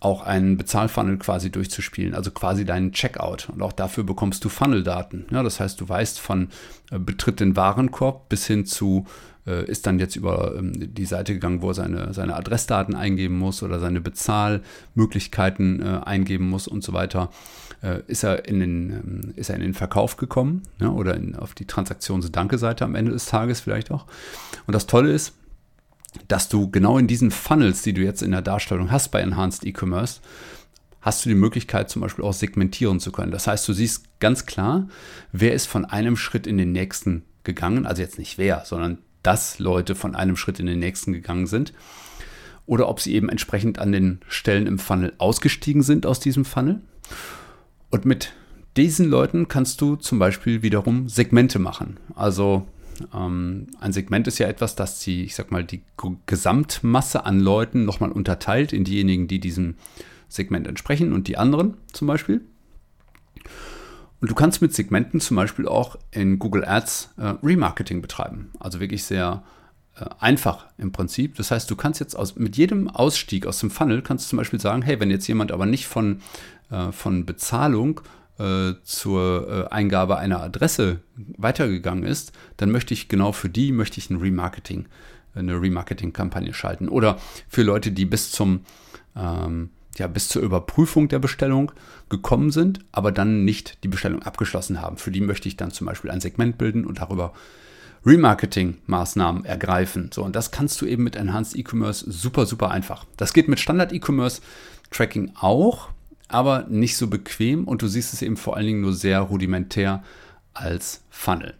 auch 0.00 0.22
einen 0.22 0.56
Bezahlfunnel 0.56 1.18
quasi 1.18 1.50
durchzuspielen, 1.50 2.14
also 2.14 2.30
quasi 2.30 2.64
deinen 2.64 2.92
Checkout. 2.92 3.48
Und 3.50 3.62
auch 3.62 3.72
dafür 3.72 4.04
bekommst 4.04 4.44
du 4.44 4.48
Funnel-Daten. 4.48 5.26
Ja, 5.30 5.42
das 5.42 5.60
heißt, 5.60 5.80
du 5.80 5.88
weißt 5.88 6.20
von 6.20 6.48
äh, 6.90 6.98
betritt 6.98 7.40
den 7.40 7.56
Warenkorb 7.56 8.28
bis 8.28 8.46
hin 8.46 8.66
zu 8.66 9.06
ist 9.50 9.86
dann 9.86 9.98
jetzt 9.98 10.16
über 10.16 10.54
ähm, 10.56 10.72
die 10.94 11.04
Seite 11.04 11.34
gegangen, 11.34 11.60
wo 11.62 11.68
er 11.68 11.74
seine, 11.74 12.14
seine 12.14 12.34
Adressdaten 12.34 12.94
eingeben 12.94 13.38
muss 13.38 13.62
oder 13.62 13.78
seine 13.78 14.00
Bezahlmöglichkeiten 14.00 15.82
äh, 15.82 16.00
eingeben 16.04 16.48
muss 16.48 16.66
und 16.66 16.82
so 16.82 16.92
weiter. 16.92 17.30
Äh, 17.82 18.02
ist, 18.06 18.24
er 18.24 18.48
in 18.48 18.60
den, 18.60 18.90
ähm, 18.90 19.32
ist 19.36 19.50
er 19.50 19.56
in 19.56 19.62
den 19.62 19.74
Verkauf 19.74 20.16
gekommen 20.16 20.62
ja, 20.80 20.88
oder 20.88 21.14
in, 21.14 21.36
auf 21.36 21.54
die 21.54 21.66
Transaktions-Danke-Seite 21.66 22.84
am 22.84 22.94
Ende 22.94 23.12
des 23.12 23.26
Tages 23.26 23.60
vielleicht 23.60 23.90
auch. 23.90 24.06
Und 24.66 24.72
das 24.72 24.86
Tolle 24.86 25.12
ist, 25.12 25.34
dass 26.28 26.48
du 26.48 26.70
genau 26.70 26.96
in 26.96 27.06
diesen 27.06 27.30
Funnels, 27.30 27.82
die 27.82 27.92
du 27.92 28.00
jetzt 28.00 28.22
in 28.22 28.30
der 28.30 28.40
Darstellung 28.40 28.90
hast 28.90 29.10
bei 29.10 29.20
Enhanced 29.20 29.66
E-Commerce, 29.66 30.20
hast 31.02 31.24
du 31.24 31.28
die 31.28 31.34
Möglichkeit 31.34 31.90
zum 31.90 32.00
Beispiel 32.00 32.24
auch 32.24 32.32
segmentieren 32.32 33.00
zu 33.00 33.12
können. 33.12 33.32
Das 33.32 33.46
heißt, 33.46 33.68
du 33.68 33.74
siehst 33.74 34.18
ganz 34.20 34.46
klar, 34.46 34.88
wer 35.32 35.52
ist 35.52 35.66
von 35.66 35.84
einem 35.84 36.16
Schritt 36.16 36.46
in 36.46 36.56
den 36.56 36.72
nächsten 36.72 37.24
gegangen, 37.42 37.84
also 37.84 38.00
jetzt 38.00 38.18
nicht 38.18 38.38
wer, 38.38 38.64
sondern 38.64 38.98
dass 39.24 39.58
Leute 39.58 39.94
von 39.94 40.14
einem 40.14 40.36
Schritt 40.36 40.60
in 40.60 40.66
den 40.66 40.78
nächsten 40.78 41.12
gegangen 41.12 41.46
sind. 41.46 41.72
Oder 42.66 42.88
ob 42.88 43.00
sie 43.00 43.14
eben 43.14 43.28
entsprechend 43.28 43.78
an 43.78 43.92
den 43.92 44.20
Stellen 44.28 44.66
im 44.66 44.78
Funnel 44.78 45.12
ausgestiegen 45.18 45.82
sind 45.82 46.06
aus 46.06 46.20
diesem 46.20 46.44
Funnel. 46.44 46.80
Und 47.90 48.04
mit 48.04 48.32
diesen 48.76 49.08
Leuten 49.08 49.48
kannst 49.48 49.80
du 49.80 49.96
zum 49.96 50.18
Beispiel 50.18 50.62
wiederum 50.62 51.08
Segmente 51.08 51.58
machen. 51.58 51.98
Also 52.14 52.66
ähm, 53.14 53.68
ein 53.80 53.92
Segment 53.92 54.26
ist 54.26 54.38
ja 54.38 54.46
etwas, 54.46 54.76
das 54.76 55.00
die, 55.00 55.24
ich 55.24 55.34
sag 55.34 55.50
mal, 55.50 55.64
die 55.64 55.82
Gesamtmasse 56.26 57.24
an 57.24 57.40
Leuten 57.40 57.84
nochmal 57.84 58.12
unterteilt 58.12 58.72
in 58.72 58.84
diejenigen, 58.84 59.28
die 59.28 59.40
diesem 59.40 59.74
Segment 60.28 60.66
entsprechen 60.66 61.12
und 61.12 61.28
die 61.28 61.36
anderen 61.36 61.76
zum 61.92 62.08
Beispiel. 62.08 62.40
Und 64.24 64.30
du 64.30 64.34
kannst 64.34 64.62
mit 64.62 64.72
Segmenten 64.72 65.20
zum 65.20 65.36
Beispiel 65.36 65.68
auch 65.68 65.98
in 66.10 66.38
Google 66.38 66.64
Ads 66.64 67.10
äh, 67.18 67.34
Remarketing 67.42 68.00
betreiben. 68.00 68.52
Also 68.58 68.80
wirklich 68.80 69.04
sehr 69.04 69.42
äh, 69.96 70.06
einfach 70.18 70.64
im 70.78 70.92
Prinzip. 70.92 71.34
Das 71.34 71.50
heißt, 71.50 71.70
du 71.70 71.76
kannst 71.76 72.00
jetzt 72.00 72.14
aus, 72.14 72.34
mit 72.36 72.56
jedem 72.56 72.88
Ausstieg 72.88 73.46
aus 73.46 73.58
dem 73.58 73.70
Funnel 73.70 74.00
kannst 74.00 74.24
du 74.24 74.30
zum 74.30 74.38
Beispiel 74.38 74.58
sagen, 74.58 74.80
hey, 74.80 74.98
wenn 74.98 75.10
jetzt 75.10 75.26
jemand 75.26 75.52
aber 75.52 75.66
nicht 75.66 75.86
von, 75.86 76.22
äh, 76.70 76.90
von 76.90 77.26
Bezahlung 77.26 78.00
äh, 78.38 78.72
zur 78.82 79.66
äh, 79.70 79.74
Eingabe 79.74 80.16
einer 80.16 80.40
Adresse 80.40 81.00
weitergegangen 81.36 82.04
ist, 82.04 82.32
dann 82.56 82.70
möchte 82.70 82.94
ich 82.94 83.08
genau 83.08 83.32
für 83.32 83.50
die 83.50 83.72
möchte 83.72 83.98
ich 83.98 84.08
ein 84.08 84.16
Remarketing, 84.16 84.86
eine 85.34 85.60
Remarketing-Kampagne 85.60 86.54
schalten. 86.54 86.88
Oder 86.88 87.18
für 87.46 87.62
Leute, 87.62 87.92
die 87.92 88.06
bis 88.06 88.30
zum 88.30 88.60
ähm, 89.16 89.68
ja, 89.98 90.06
bis 90.06 90.28
zur 90.28 90.42
Überprüfung 90.42 91.08
der 91.08 91.18
Bestellung 91.18 91.72
gekommen 92.08 92.50
sind, 92.50 92.80
aber 92.92 93.12
dann 93.12 93.44
nicht 93.44 93.82
die 93.84 93.88
Bestellung 93.88 94.22
abgeschlossen 94.22 94.80
haben. 94.80 94.96
Für 94.96 95.10
die 95.10 95.20
möchte 95.20 95.48
ich 95.48 95.56
dann 95.56 95.70
zum 95.70 95.86
Beispiel 95.86 96.10
ein 96.10 96.20
Segment 96.20 96.58
bilden 96.58 96.84
und 96.84 97.00
darüber 97.00 97.32
Remarketing-Maßnahmen 98.06 99.44
ergreifen. 99.44 100.10
So, 100.12 100.22
und 100.22 100.36
das 100.36 100.50
kannst 100.50 100.80
du 100.80 100.86
eben 100.86 101.04
mit 101.04 101.16
Enhanced 101.16 101.56
E-Commerce 101.56 102.10
super, 102.10 102.46
super 102.46 102.70
einfach. 102.70 103.06
Das 103.16 103.32
geht 103.32 103.48
mit 103.48 103.60
Standard 103.60 103.92
E-Commerce 103.92 104.42
Tracking 104.90 105.32
auch, 105.34 105.88
aber 106.28 106.66
nicht 106.68 106.96
so 106.96 107.08
bequem 107.08 107.64
und 107.64 107.82
du 107.82 107.88
siehst 107.88 108.12
es 108.12 108.22
eben 108.22 108.36
vor 108.36 108.56
allen 108.56 108.66
Dingen 108.66 108.80
nur 108.80 108.92
sehr 108.92 109.20
rudimentär 109.20 110.02
als 110.52 111.02
Funnel. 111.10 111.54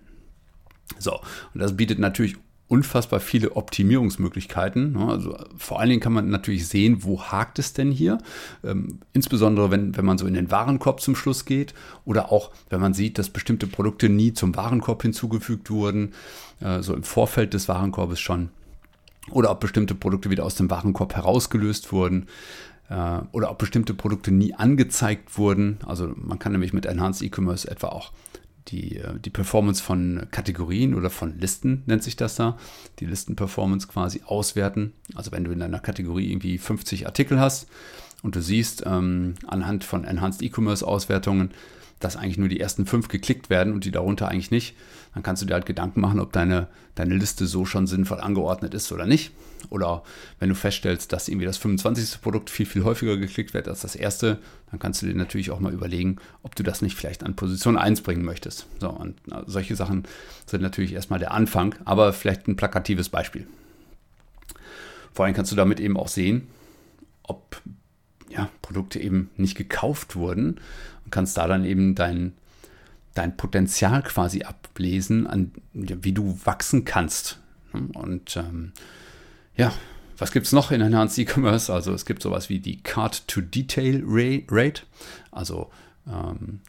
So, 0.98 1.14
und 1.54 1.60
das 1.60 1.76
bietet 1.76 1.98
natürlich 1.98 2.36
unfassbar 2.74 3.20
viele 3.20 3.52
Optimierungsmöglichkeiten. 3.52 4.94
Ne? 4.94 5.06
Also 5.08 5.36
vor 5.56 5.78
allen 5.78 5.90
Dingen 5.90 6.00
kann 6.00 6.12
man 6.12 6.28
natürlich 6.28 6.66
sehen, 6.66 7.04
wo 7.04 7.22
hakt 7.22 7.60
es 7.60 7.72
denn 7.72 7.92
hier. 7.92 8.18
Ähm, 8.64 8.98
insbesondere 9.12 9.70
wenn, 9.70 9.96
wenn 9.96 10.04
man 10.04 10.18
so 10.18 10.26
in 10.26 10.34
den 10.34 10.50
Warenkorb 10.50 11.00
zum 11.00 11.14
Schluss 11.14 11.44
geht 11.44 11.72
oder 12.04 12.32
auch 12.32 12.50
wenn 12.70 12.80
man 12.80 12.92
sieht, 12.92 13.16
dass 13.18 13.30
bestimmte 13.30 13.68
Produkte 13.68 14.08
nie 14.08 14.32
zum 14.32 14.56
Warenkorb 14.56 15.02
hinzugefügt 15.02 15.70
wurden, 15.70 16.14
äh, 16.60 16.82
so 16.82 16.94
im 16.94 17.04
Vorfeld 17.04 17.54
des 17.54 17.68
Warenkorbes 17.68 18.18
schon. 18.18 18.48
Oder 19.30 19.52
ob 19.52 19.60
bestimmte 19.60 19.94
Produkte 19.94 20.30
wieder 20.30 20.44
aus 20.44 20.56
dem 20.56 20.68
Warenkorb 20.68 21.14
herausgelöst 21.14 21.92
wurden 21.92 22.26
äh, 22.90 23.20
oder 23.30 23.52
ob 23.52 23.58
bestimmte 23.58 23.94
Produkte 23.94 24.32
nie 24.32 24.52
angezeigt 24.52 25.38
wurden. 25.38 25.78
Also 25.86 26.12
man 26.16 26.40
kann 26.40 26.50
nämlich 26.50 26.72
mit 26.72 26.86
Enhanced 26.86 27.22
E-Commerce 27.22 27.70
etwa 27.70 27.88
auch 27.88 28.10
die, 28.68 28.96
äh, 28.96 29.18
die 29.18 29.30
Performance 29.30 29.82
von 29.82 30.26
Kategorien 30.30 30.94
oder 30.94 31.10
von 31.10 31.38
Listen 31.38 31.82
nennt 31.86 32.02
sich 32.02 32.16
das 32.16 32.36
da, 32.36 32.58
die 32.98 33.06
Listenperformance 33.06 33.88
quasi 33.88 34.22
auswerten. 34.26 34.92
Also 35.14 35.32
wenn 35.32 35.44
du 35.44 35.50
in 35.50 35.60
deiner 35.60 35.80
Kategorie 35.80 36.30
irgendwie 36.30 36.58
50 36.58 37.06
Artikel 37.06 37.40
hast 37.40 37.68
und 38.22 38.36
du 38.36 38.42
siehst 38.42 38.84
ähm, 38.86 39.34
anhand 39.46 39.84
von 39.84 40.04
Enhanced 40.04 40.42
E-Commerce 40.42 40.86
Auswertungen, 40.86 41.50
dass 42.00 42.16
eigentlich 42.16 42.38
nur 42.38 42.48
die 42.48 42.60
ersten 42.60 42.86
fünf 42.86 43.08
geklickt 43.08 43.50
werden 43.50 43.72
und 43.72 43.84
die 43.84 43.90
darunter 43.90 44.28
eigentlich 44.28 44.50
nicht, 44.50 44.74
dann 45.14 45.22
kannst 45.22 45.42
du 45.42 45.46
dir 45.46 45.54
halt 45.54 45.66
Gedanken 45.66 46.00
machen, 46.00 46.20
ob 46.20 46.32
deine, 46.32 46.68
deine 46.94 47.14
Liste 47.14 47.46
so 47.46 47.64
schon 47.64 47.86
sinnvoll 47.86 48.20
angeordnet 48.20 48.74
ist 48.74 48.90
oder 48.92 49.06
nicht. 49.06 49.32
Oder 49.70 50.02
wenn 50.38 50.48
du 50.48 50.54
feststellst, 50.54 51.12
dass 51.12 51.28
irgendwie 51.28 51.46
das 51.46 51.56
25. 51.56 52.20
Produkt 52.20 52.50
viel, 52.50 52.66
viel 52.66 52.84
häufiger 52.84 53.16
geklickt 53.16 53.54
wird 53.54 53.68
als 53.68 53.80
das 53.80 53.96
erste, 53.96 54.38
dann 54.70 54.80
kannst 54.80 55.00
du 55.00 55.06
dir 55.06 55.14
natürlich 55.14 55.50
auch 55.50 55.60
mal 55.60 55.72
überlegen, 55.72 56.16
ob 56.42 56.54
du 56.54 56.62
das 56.62 56.82
nicht 56.82 56.96
vielleicht 56.96 57.22
an 57.22 57.36
Position 57.36 57.78
1 57.78 58.02
bringen 58.02 58.24
möchtest. 58.24 58.66
So, 58.80 58.90
und 58.90 59.16
solche 59.46 59.76
Sachen 59.76 60.04
sind 60.46 60.60
natürlich 60.60 60.92
erstmal 60.92 61.20
der 61.20 61.32
Anfang, 61.32 61.74
aber 61.84 62.12
vielleicht 62.12 62.48
ein 62.48 62.56
plakatives 62.56 63.08
Beispiel. 63.08 63.46
Vor 65.12 65.24
allem 65.24 65.34
kannst 65.34 65.52
du 65.52 65.56
damit 65.56 65.80
eben 65.80 65.96
auch 65.96 66.08
sehen, 66.08 66.48
ob 67.22 67.62
ja, 68.28 68.50
Produkte 68.62 68.98
eben 68.98 69.30
nicht 69.36 69.56
gekauft 69.56 70.16
wurden 70.16 70.60
und 71.04 71.10
kannst 71.10 71.36
da 71.36 71.46
dann 71.46 71.64
eben 71.64 71.94
dein, 71.94 72.32
dein 73.14 73.36
Potenzial 73.36 74.02
quasi 74.02 74.42
ablesen, 74.42 75.26
an, 75.26 75.52
wie 75.72 76.12
du 76.12 76.38
wachsen 76.44 76.84
kannst. 76.84 77.38
Und 77.72 78.36
ähm, 78.36 78.72
ja, 79.56 79.72
was 80.16 80.32
gibt 80.32 80.46
es 80.46 80.52
noch 80.52 80.70
in 80.70 80.80
Enhanced 80.80 81.18
E-Commerce? 81.18 81.72
Also 81.72 81.92
es 81.92 82.06
gibt 82.06 82.22
sowas 82.22 82.48
wie 82.48 82.60
die 82.60 82.82
Card-to-Detail-Rate, 82.82 84.82
also 85.32 85.70
ähm, 86.06 86.60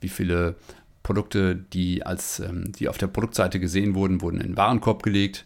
wie 0.00 0.08
viele 0.08 0.56
Produkte, 1.02 1.56
die, 1.56 2.04
als, 2.04 2.40
ähm, 2.40 2.72
die 2.72 2.88
auf 2.88 2.98
der 2.98 3.08
Produktseite 3.08 3.58
gesehen 3.58 3.94
wurden, 3.94 4.20
wurden 4.20 4.40
in 4.40 4.48
den 4.48 4.56
Warenkorb 4.56 5.02
gelegt. 5.02 5.44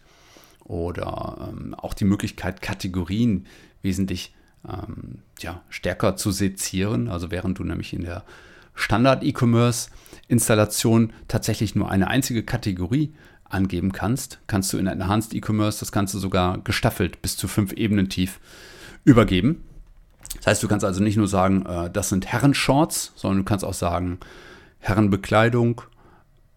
Oder 0.65 1.49
ähm, 1.49 1.75
auch 1.75 1.95
die 1.95 2.05
Möglichkeit, 2.05 2.61
Kategorien 2.61 3.47
wesentlich 3.83 4.35
ähm, 4.69 5.19
ja, 5.39 5.63
stärker 5.69 6.17
zu 6.17 6.31
sezieren. 6.31 7.09
Also 7.09 7.31
während 7.31 7.59
du 7.59 7.65
nämlich 7.65 7.93
in 7.93 8.01
der 8.03 8.25
Standard-E-Commerce-Installation 8.75 11.13
tatsächlich 11.29 11.75
nur 11.75 11.91
eine 11.91 12.09
einzige 12.09 12.43
Kategorie 12.43 13.13
angeben 13.45 13.93
kannst, 13.93 14.39
kannst 14.47 14.73
du 14.73 14.79
in 14.79 14.87
Enhanced 14.87 15.35
E-Commerce 15.35 15.81
das 15.81 15.93
Ganze 15.93 16.19
sogar 16.19 16.57
gestaffelt 16.59 17.21
bis 17.23 17.37
zu 17.37 17.49
fünf 17.49 17.73
Ebenen 17.73 18.09
tief 18.09 18.41
übergeben. 19.05 19.63
Das 20.39 20.49
heißt, 20.49 20.63
du 20.63 20.69
kannst 20.69 20.85
also 20.85 21.03
nicht 21.03 21.17
nur 21.17 21.29
sagen, 21.29 21.65
äh, 21.67 21.91
das 21.91 22.09
sind 22.09 22.27
Herrenshorts, 22.27 23.13
sondern 23.17 23.39
du 23.39 23.45
kannst 23.45 23.65
auch 23.65 23.75
sagen, 23.75 24.19
Herrenbekleidung, 24.81 25.83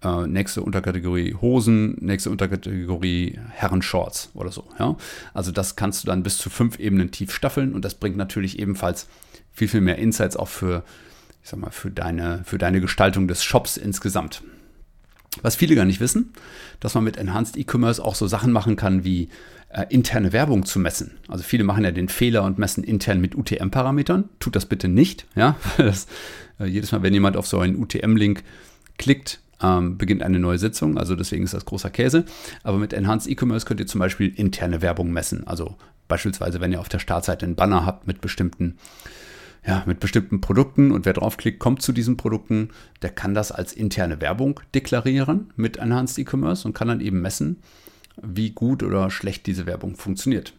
äh, 0.04 0.28
nächste 0.28 0.62
Unterkategorie 0.62 1.36
Hosen, 1.42 1.98
nächste 2.00 2.30
Unterkategorie 2.30 3.40
Herrenshorts 3.52 4.30
oder 4.34 4.52
so. 4.52 4.66
Ja? 4.80 4.96
Also 5.34 5.52
das 5.52 5.76
kannst 5.76 6.04
du 6.04 6.08
dann 6.08 6.24
bis 6.24 6.38
zu 6.38 6.50
fünf 6.50 6.80
Ebenen 6.80 7.12
tief 7.12 7.34
staffeln 7.34 7.74
und 7.74 7.84
das 7.84 7.96
bringt 7.96 8.18
natürlich 8.18 8.60
ebenfalls 8.60 9.08
viel, 9.52 9.68
viel 9.68 9.82
mehr 9.82 9.98
Insights 9.98 10.38
auch 10.38 10.48
für, 10.48 10.84
ich 11.44 11.50
sag 11.50 11.60
mal, 11.60 11.72
für 11.72 11.92
deine, 11.92 12.44
für 12.46 12.58
deine 12.58 12.82
Gestaltung 12.82 13.28
des 13.28 13.44
Shops 13.44 13.78
insgesamt. 13.78 14.42
Was 15.42 15.56
viele 15.56 15.76
gar 15.76 15.86
nicht 15.86 16.00
wissen, 16.00 16.34
dass 16.80 16.96
man 16.96 17.04
mit 17.04 17.18
Enhanced 17.18 17.56
E-Commerce 17.56 18.04
auch 18.04 18.16
so 18.16 18.26
Sachen 18.28 18.52
machen 18.52 18.76
kann 18.76 19.04
wie 19.04 19.30
äh, 19.70 19.86
interne 19.90 20.34
Werbung 20.34 20.66
zu 20.66 20.80
messen. 20.80 21.18
Also 21.28 21.44
viele 21.44 21.64
machen 21.64 21.84
ja 21.84 21.92
den 21.92 22.10
Fehler 22.10 22.44
und 22.44 22.58
messen 22.58 22.84
intern 22.84 23.22
mit 23.22 23.36
UTM-Parametern. 23.36 24.30
Tut 24.40 24.56
das 24.56 24.66
bitte 24.66 24.88
nicht. 24.88 25.28
Ja? 25.36 25.56
Das, 25.78 26.08
äh, 26.60 26.66
jedes 26.66 26.92
Mal, 26.92 27.04
wenn 27.04 27.14
jemand 27.14 27.38
auf 27.38 27.48
so 27.48 27.60
einen 27.60 27.78
UTM-Link 27.78 28.44
klickt, 28.98 29.40
ähm, 29.62 29.98
beginnt 29.98 30.24
eine 30.24 30.40
neue 30.40 30.58
Sitzung. 30.58 30.98
Also 30.98 31.16
deswegen 31.16 31.44
ist 31.44 31.54
das 31.54 31.66
großer 31.66 31.90
Käse. 31.90 32.26
Aber 32.64 32.78
mit 32.78 32.94
Enhanced 32.94 33.30
E-Commerce 33.30 33.66
könnt 33.66 33.80
ihr 33.80 33.88
zum 33.88 34.00
Beispiel 34.00 34.34
interne 34.36 34.82
Werbung 34.82 35.12
messen. 35.12 35.46
Also 35.48 35.76
beispielsweise, 36.08 36.62
wenn 36.62 36.72
ihr 36.72 36.80
auf 36.80 36.90
der 36.90 37.00
Startseite 37.00 37.46
einen 37.46 37.56
Banner 37.56 37.86
habt 37.86 38.08
mit 38.08 38.22
bestimmten 38.22 38.78
ja, 39.66 39.84
mit 39.86 40.00
bestimmten 40.00 40.40
Produkten 40.40 40.92
und 40.92 41.06
wer 41.06 41.14
draufklickt, 41.14 41.60
kommt 41.60 41.82
zu 41.82 41.92
diesen 41.92 42.18
Produkten, 42.18 42.70
der 43.02 43.10
kann 43.10 43.34
das 43.34 43.52
als 43.52 43.74
interne 43.74 44.22
Werbung 44.22 44.62
deklarieren 44.74 45.52
mit 45.58 45.78
Enhanced 45.78 46.18
E-Commerce 46.18 46.66
und 46.66 46.74
kann 46.74 46.88
dann 46.88 47.02
eben 47.02 47.22
messen, 47.22 47.58
wie 48.22 48.52
gut 48.52 48.84
oder 48.84 49.12
schlecht 49.12 49.46
diese 49.48 49.66
Werbung 49.66 49.96
funktioniert. 49.96 50.54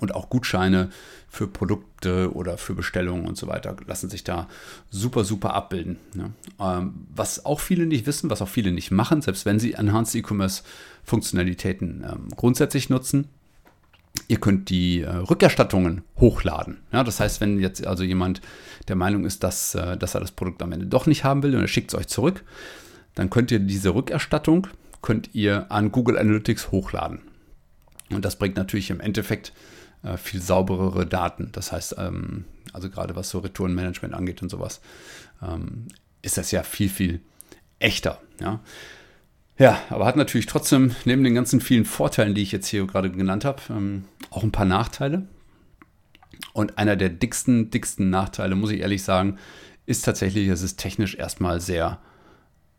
Und 0.00 0.14
auch 0.14 0.30
Gutscheine 0.30 0.90
für 1.28 1.46
Produkte 1.46 2.32
oder 2.34 2.58
für 2.58 2.74
Bestellungen 2.74 3.26
und 3.26 3.36
so 3.36 3.46
weiter 3.46 3.76
lassen 3.86 4.10
sich 4.10 4.24
da 4.24 4.48
super, 4.90 5.24
super 5.24 5.54
abbilden. 5.54 5.98
Ne? 6.14 6.32
Ähm, 6.60 7.06
was 7.14 7.44
auch 7.44 7.60
viele 7.60 7.86
nicht 7.86 8.06
wissen, 8.06 8.30
was 8.30 8.42
auch 8.42 8.48
viele 8.48 8.72
nicht 8.72 8.90
machen, 8.90 9.22
selbst 9.22 9.46
wenn 9.46 9.58
sie 9.58 9.74
Enhanced 9.74 10.14
E-Commerce 10.14 10.62
Funktionalitäten 11.04 12.04
ähm, 12.08 12.28
grundsätzlich 12.36 12.90
nutzen, 12.90 13.28
Ihr 14.28 14.38
könnt 14.38 14.68
die 14.68 15.00
äh, 15.00 15.08
Rückerstattungen 15.08 16.02
hochladen. 16.18 16.78
Ja, 16.92 17.02
das 17.02 17.18
heißt, 17.18 17.40
wenn 17.40 17.58
jetzt 17.58 17.86
also 17.86 18.04
jemand 18.04 18.42
der 18.88 18.96
Meinung 18.96 19.24
ist, 19.24 19.42
dass, 19.42 19.74
äh, 19.74 19.96
dass 19.96 20.14
er 20.14 20.20
das 20.20 20.32
Produkt 20.32 20.62
am 20.62 20.72
Ende 20.72 20.86
doch 20.86 21.06
nicht 21.06 21.24
haben 21.24 21.42
will 21.42 21.54
und 21.54 21.62
er 21.62 21.68
schickt 21.68 21.92
es 21.92 21.98
euch 21.98 22.08
zurück, 22.08 22.44
dann 23.14 23.30
könnt 23.30 23.50
ihr 23.50 23.58
diese 23.58 23.94
Rückerstattung 23.94 24.66
könnt 25.02 25.34
ihr 25.34 25.70
an 25.70 25.92
Google 25.92 26.16
Analytics 26.16 26.70
hochladen. 26.70 27.20
Und 28.10 28.24
das 28.24 28.36
bringt 28.36 28.56
natürlich 28.56 28.90
im 28.90 29.00
Endeffekt 29.00 29.52
äh, 30.02 30.16
viel 30.16 30.40
sauberere 30.40 31.06
Daten. 31.06 31.50
Das 31.52 31.72
heißt, 31.72 31.96
ähm, 31.98 32.44
also 32.72 32.90
gerade 32.90 33.16
was 33.16 33.30
so 33.30 33.38
Retourenmanagement 33.38 34.14
angeht 34.14 34.42
und 34.42 34.48
sowas, 34.48 34.80
ähm, 35.42 35.88
ist 36.22 36.38
das 36.38 36.50
ja 36.50 36.62
viel, 36.62 36.88
viel 36.88 37.20
echter. 37.78 38.20
Ja? 38.40 38.60
ja, 39.58 39.80
aber 39.90 40.06
hat 40.06 40.16
natürlich 40.16 40.46
trotzdem 40.46 40.94
neben 41.04 41.24
den 41.24 41.34
ganzen 41.34 41.60
vielen 41.60 41.84
Vorteilen, 41.84 42.34
die 42.34 42.42
ich 42.42 42.52
jetzt 42.52 42.68
hier 42.68 42.86
gerade 42.86 43.10
genannt 43.10 43.44
habe, 43.44 43.60
ähm, 43.70 44.04
auch 44.30 44.42
ein 44.42 44.52
paar 44.52 44.66
Nachteile. 44.66 45.26
Und 46.52 46.78
einer 46.78 46.96
der 46.96 47.08
dicksten, 47.08 47.70
dicksten 47.70 48.10
Nachteile, 48.10 48.54
muss 48.54 48.70
ich 48.70 48.80
ehrlich 48.80 49.02
sagen, 49.02 49.38
ist 49.86 50.04
tatsächlich, 50.04 50.48
es 50.48 50.62
ist 50.62 50.78
technisch 50.78 51.14
erstmal 51.14 51.60
sehr 51.60 51.98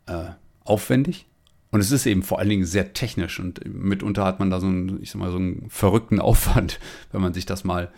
äh, 0.06 0.30
aufwendig. 0.64 1.26
Und 1.74 1.80
es 1.80 1.90
ist 1.90 2.06
eben 2.06 2.22
vor 2.22 2.38
allen 2.38 2.50
Dingen 2.50 2.66
sehr 2.66 2.92
technisch 2.92 3.40
und 3.40 3.60
mitunter 3.66 4.24
hat 4.24 4.38
man 4.38 4.48
da 4.48 4.60
so 4.60 4.68
einen, 4.68 5.02
ich 5.02 5.10
sag 5.10 5.18
mal, 5.18 5.32
so 5.32 5.38
einen 5.38 5.68
verrückten 5.68 6.20
Aufwand, 6.20 6.78
wenn 7.10 7.20
man 7.20 7.34
sich 7.34 7.46
das 7.46 7.64
mal 7.64 7.90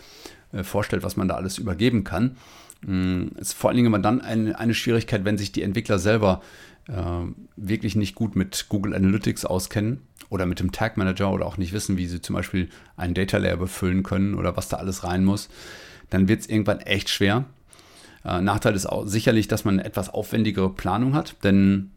äh, 0.53 0.63
vorstellt, 0.63 1.03
was 1.03 1.19
man 1.19 1.29
da 1.29 1.35
alles 1.35 1.59
übergeben 1.59 2.03
kann. 2.03 2.39
Mm, 2.87 3.25
es 3.35 3.49
ist 3.49 3.53
vor 3.53 3.69
allen 3.69 3.77
Dingen 3.77 3.89
immer 3.89 3.99
dann 3.99 4.23
eine, 4.23 4.59
eine 4.59 4.73
Schwierigkeit, 4.73 5.27
wenn 5.27 5.37
sich 5.37 5.53
die 5.53 5.61
Entwickler 5.61 5.99
selber 5.99 6.41
äh, 6.89 6.95
wirklich 7.57 7.97
nicht 7.97 8.15
gut 8.15 8.35
mit 8.35 8.65
Google 8.71 8.95
Analytics 8.95 9.45
auskennen 9.45 10.01
oder 10.31 10.47
mit 10.47 10.59
dem 10.59 10.73
Tag 10.73 10.97
Manager 10.97 11.31
oder 11.31 11.45
auch 11.45 11.59
nicht 11.59 11.75
wissen, 11.75 11.99
wie 11.99 12.07
sie 12.07 12.23
zum 12.23 12.35
Beispiel 12.35 12.71
einen 12.97 13.13
Data 13.13 13.37
Layer 13.37 13.59
befüllen 13.59 14.03
können 14.03 14.37
oder 14.37 14.57
was 14.57 14.71
da 14.71 14.79
alles 14.79 15.05
rein 15.05 15.23
muss, 15.23 15.51
dann 16.09 16.29
wird 16.29 16.41
es 16.41 16.49
irgendwann 16.49 16.81
echt 16.81 17.11
schwer. 17.11 17.45
Äh, 18.25 18.41
Nachteil 18.41 18.75
ist 18.75 18.87
auch 18.87 19.07
sicherlich, 19.07 19.49
dass 19.49 19.67
man 19.67 19.75
eine 19.75 19.85
etwas 19.85 20.09
aufwendigere 20.09 20.71
Planung 20.71 21.13
hat, 21.13 21.37
denn 21.45 21.91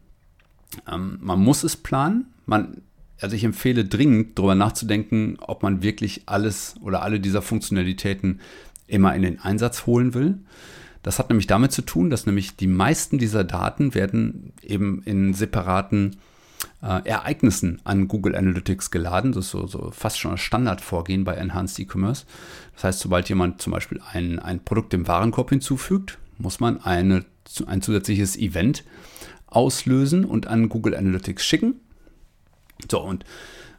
ähm, 0.91 1.17
man 1.21 1.39
muss 1.39 1.63
es 1.63 1.77
planen. 1.77 2.27
Man, 2.45 2.81
also 3.19 3.35
ich 3.35 3.43
empfehle 3.43 3.85
dringend 3.85 4.37
darüber 4.37 4.55
nachzudenken, 4.55 5.37
ob 5.39 5.63
man 5.63 5.81
wirklich 5.83 6.23
alles 6.25 6.75
oder 6.81 7.01
alle 7.01 7.19
dieser 7.19 7.41
Funktionalitäten 7.41 8.39
immer 8.87 9.15
in 9.15 9.21
den 9.21 9.39
Einsatz 9.39 9.85
holen 9.85 10.13
will. 10.13 10.39
Das 11.03 11.19
hat 11.19 11.29
nämlich 11.29 11.47
damit 11.47 11.71
zu 11.71 11.81
tun, 11.81 12.09
dass 12.09 12.25
nämlich 12.25 12.55
die 12.57 12.67
meisten 12.67 13.19
dieser 13.19 13.43
Daten 13.43 13.93
werden 13.93 14.53
eben 14.61 15.01
in 15.03 15.33
separaten 15.33 16.17
äh, 16.81 17.07
Ereignissen 17.07 17.79
an 17.85 18.07
Google 18.07 18.35
Analytics 18.35 18.91
geladen. 18.91 19.31
Das 19.31 19.45
ist 19.45 19.51
so, 19.51 19.67
so 19.67 19.91
fast 19.91 20.19
schon 20.19 20.31
ein 20.31 20.37
Standardvorgehen 20.37 21.23
bei 21.23 21.35
Enhanced 21.35 21.79
E-Commerce. 21.79 22.25
Das 22.75 22.83
heißt, 22.83 22.99
sobald 22.99 23.29
jemand 23.29 23.61
zum 23.61 23.71
Beispiel 23.71 24.01
ein, 24.11 24.39
ein 24.39 24.63
Produkt 24.63 24.93
im 24.93 25.07
Warenkorb 25.07 25.49
hinzufügt, 25.49 26.17
muss 26.37 26.59
man 26.59 26.81
eine, 26.81 27.25
ein 27.65 27.81
zusätzliches 27.81 28.37
Event 28.37 28.83
auslösen 29.49 30.25
und 30.25 30.47
an 30.47 30.69
Google 30.69 30.95
Analytics 30.95 31.45
schicken. 31.45 31.75
So, 32.89 33.01
und 33.01 33.25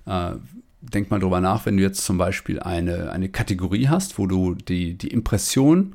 äh, 0.06 0.32
denk 0.80 1.10
mal 1.10 1.20
drüber 1.20 1.40
nach, 1.40 1.66
wenn 1.66 1.76
du 1.76 1.82
jetzt 1.82 2.04
zum 2.04 2.18
Beispiel 2.18 2.60
eine, 2.60 3.10
eine 3.12 3.28
Kategorie 3.28 3.88
hast, 3.88 4.18
wo 4.18 4.26
du 4.26 4.54
die, 4.54 4.96
die 4.96 5.08
Impression 5.08 5.94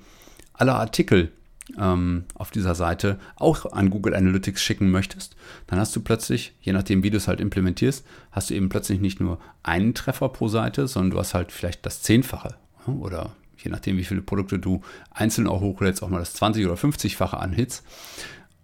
aller 0.53 0.75
Artikel 0.75 1.31
ähm, 1.79 2.25
auf 2.35 2.51
dieser 2.51 2.75
Seite 2.75 3.19
auch 3.35 3.71
an 3.71 3.89
Google 3.89 4.13
Analytics 4.13 4.61
schicken 4.61 4.91
möchtest, 4.91 5.35
dann 5.67 5.79
hast 5.79 5.95
du 5.95 6.01
plötzlich, 6.01 6.53
je 6.61 6.73
nachdem, 6.73 7.03
wie 7.03 7.09
du 7.09 7.17
es 7.17 7.27
halt 7.27 7.41
implementierst, 7.41 8.05
hast 8.31 8.49
du 8.49 8.53
eben 8.53 8.69
plötzlich 8.69 8.99
nicht 8.99 9.19
nur 9.19 9.39
einen 9.63 9.93
Treffer 9.93 10.29
pro 10.29 10.47
Seite, 10.47 10.87
sondern 10.87 11.11
du 11.11 11.19
hast 11.19 11.33
halt 11.33 11.51
vielleicht 11.51 11.85
das 11.85 12.01
Zehnfache 12.01 12.55
oder 12.87 13.35
je 13.57 13.71
nachdem, 13.71 13.97
wie 13.97 14.03
viele 14.03 14.21
Produkte 14.21 14.59
du 14.59 14.81
einzeln 15.11 15.47
auch 15.47 15.61
hochlädst, 15.61 16.03
auch 16.03 16.09
mal 16.09 16.19
das 16.19 16.33
20 16.35 16.65
oder 16.65 16.75
50-fache 16.75 17.37
an 17.37 17.51
Hits. 17.51 17.83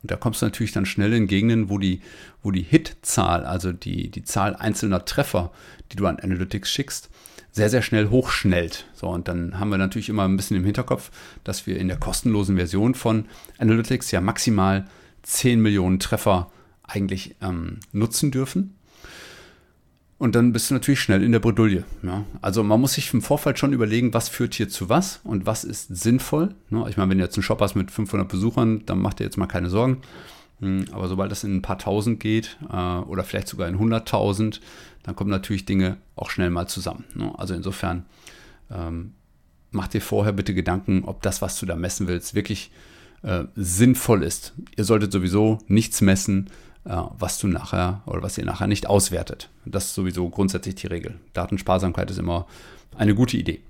Und 0.01 0.11
da 0.11 0.15
kommst 0.15 0.41
du 0.41 0.45
natürlich 0.45 0.71
dann 0.71 0.85
schnell 0.85 1.13
in 1.13 1.27
Gegenden, 1.27 1.69
wo 1.69 1.77
die, 1.77 2.01
wo 2.41 2.51
die 2.51 2.63
Hit-Zahl, 2.63 3.45
also 3.45 3.71
die, 3.71 4.09
die 4.09 4.23
Zahl 4.23 4.55
einzelner 4.55 5.05
Treffer, 5.05 5.51
die 5.91 5.95
du 5.95 6.07
an 6.07 6.19
Analytics 6.19 6.71
schickst, 6.71 7.09
sehr, 7.51 7.69
sehr 7.69 7.81
schnell 7.81 8.09
hochschnellt. 8.09 8.87
So, 8.93 9.09
und 9.09 9.27
dann 9.27 9.59
haben 9.59 9.69
wir 9.69 9.77
natürlich 9.77 10.09
immer 10.09 10.23
ein 10.23 10.37
bisschen 10.37 10.57
im 10.57 10.63
Hinterkopf, 10.63 11.11
dass 11.43 11.67
wir 11.67 11.77
in 11.77 11.87
der 11.87 11.97
kostenlosen 11.97 12.55
Version 12.55 12.95
von 12.95 13.25
Analytics 13.57 14.11
ja 14.11 14.21
maximal 14.21 14.87
10 15.23 15.61
Millionen 15.61 15.99
Treffer 15.99 16.49
eigentlich 16.83 17.35
ähm, 17.41 17.79
nutzen 17.91 18.31
dürfen. 18.31 18.75
Und 20.21 20.35
dann 20.35 20.53
bist 20.53 20.69
du 20.69 20.75
natürlich 20.75 20.99
schnell 20.99 21.23
in 21.23 21.31
der 21.31 21.39
Bredouille. 21.39 21.83
Ja? 22.03 22.23
Also 22.43 22.61
man 22.61 22.79
muss 22.79 22.93
sich 22.93 23.11
im 23.11 23.23
Vorfeld 23.23 23.57
schon 23.57 23.73
überlegen, 23.73 24.13
was 24.13 24.29
führt 24.29 24.53
hier 24.53 24.69
zu 24.69 24.87
was 24.87 25.19
und 25.23 25.47
was 25.47 25.63
ist 25.63 25.87
sinnvoll. 25.95 26.53
Ne? 26.69 26.85
Ich 26.89 26.97
meine, 26.97 27.09
wenn 27.09 27.17
du 27.17 27.23
jetzt 27.23 27.37
einen 27.37 27.43
Shop 27.43 27.59
hast 27.59 27.73
mit 27.73 27.89
500 27.89 28.27
Besuchern, 28.29 28.85
dann 28.85 28.99
macht 28.99 29.17
dir 29.17 29.23
jetzt 29.23 29.37
mal 29.37 29.47
keine 29.47 29.71
Sorgen. 29.71 30.03
Hm, 30.59 30.85
aber 30.91 31.07
sobald 31.07 31.31
das 31.31 31.43
in 31.43 31.55
ein 31.55 31.61
paar 31.63 31.79
Tausend 31.79 32.19
geht 32.19 32.59
äh, 32.71 32.75
oder 32.75 33.23
vielleicht 33.23 33.47
sogar 33.47 33.67
in 33.67 33.79
100.000, 33.79 34.59
dann 35.01 35.15
kommen 35.15 35.31
natürlich 35.31 35.65
Dinge 35.65 35.97
auch 36.15 36.29
schnell 36.29 36.51
mal 36.51 36.67
zusammen. 36.67 37.03
Ne? 37.15 37.33
Also 37.39 37.55
insofern 37.55 38.05
ähm, 38.69 39.13
mach 39.71 39.87
dir 39.87 40.01
vorher 40.01 40.33
bitte 40.33 40.53
Gedanken, 40.53 41.01
ob 41.03 41.23
das, 41.23 41.41
was 41.41 41.59
du 41.59 41.65
da 41.65 41.75
messen 41.75 42.07
willst, 42.07 42.35
wirklich 42.35 42.69
äh, 43.23 43.45
sinnvoll 43.55 44.21
ist. 44.21 44.53
Ihr 44.77 44.83
solltet 44.83 45.11
sowieso 45.11 45.57
nichts 45.67 45.99
messen, 46.01 46.51
was 46.83 47.37
du 47.37 47.47
nachher 47.47 48.01
oder 48.05 48.23
was 48.23 48.37
ihr 48.37 48.45
nachher 48.45 48.67
nicht 48.67 48.87
auswertet. 48.87 49.49
Das 49.65 49.85
ist 49.85 49.93
sowieso 49.93 50.29
grundsätzlich 50.29 50.75
die 50.75 50.87
Regel. 50.87 51.19
Datensparsamkeit 51.33 52.09
ist 52.09 52.17
immer 52.19 52.47
eine 52.97 53.15
gute 53.15 53.37
Idee. 53.37 53.61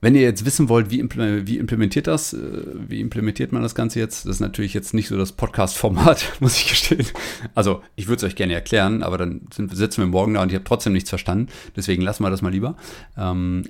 Wenn 0.00 0.14
ihr 0.14 0.20
jetzt 0.20 0.44
wissen 0.44 0.68
wollt, 0.68 0.90
wie, 0.90 1.00
implementiert 1.00 2.06
das, 2.06 2.32
äh, 2.32 2.38
wie 2.86 3.00
implementiert 3.00 3.50
man 3.50 3.62
das 3.62 3.74
Ganze 3.74 3.98
jetzt, 3.98 4.26
das 4.26 4.36
ist 4.36 4.40
natürlich 4.40 4.74
jetzt 4.74 4.92
nicht 4.94 5.08
so 5.08 5.16
das 5.16 5.32
Podcast-Format, 5.32 6.34
muss 6.40 6.58
ich 6.58 6.68
gestehen. 6.68 7.06
Also 7.54 7.82
ich 7.96 8.06
würde 8.06 8.18
es 8.18 8.30
euch 8.30 8.36
gerne 8.36 8.52
erklären, 8.52 9.02
aber 9.02 9.18
dann 9.18 9.48
sitzen 9.50 10.02
wir 10.02 10.06
morgen 10.06 10.34
da 10.34 10.42
und 10.42 10.50
ich 10.50 10.54
habe 10.54 10.64
trotzdem 10.64 10.92
nichts 10.92 11.08
verstanden. 11.08 11.48
Deswegen 11.74 12.02
lassen 12.02 12.22
wir 12.22 12.30
das 12.30 12.42
mal 12.42 12.52
lieber. 12.52 12.76
Ähm, 13.16 13.64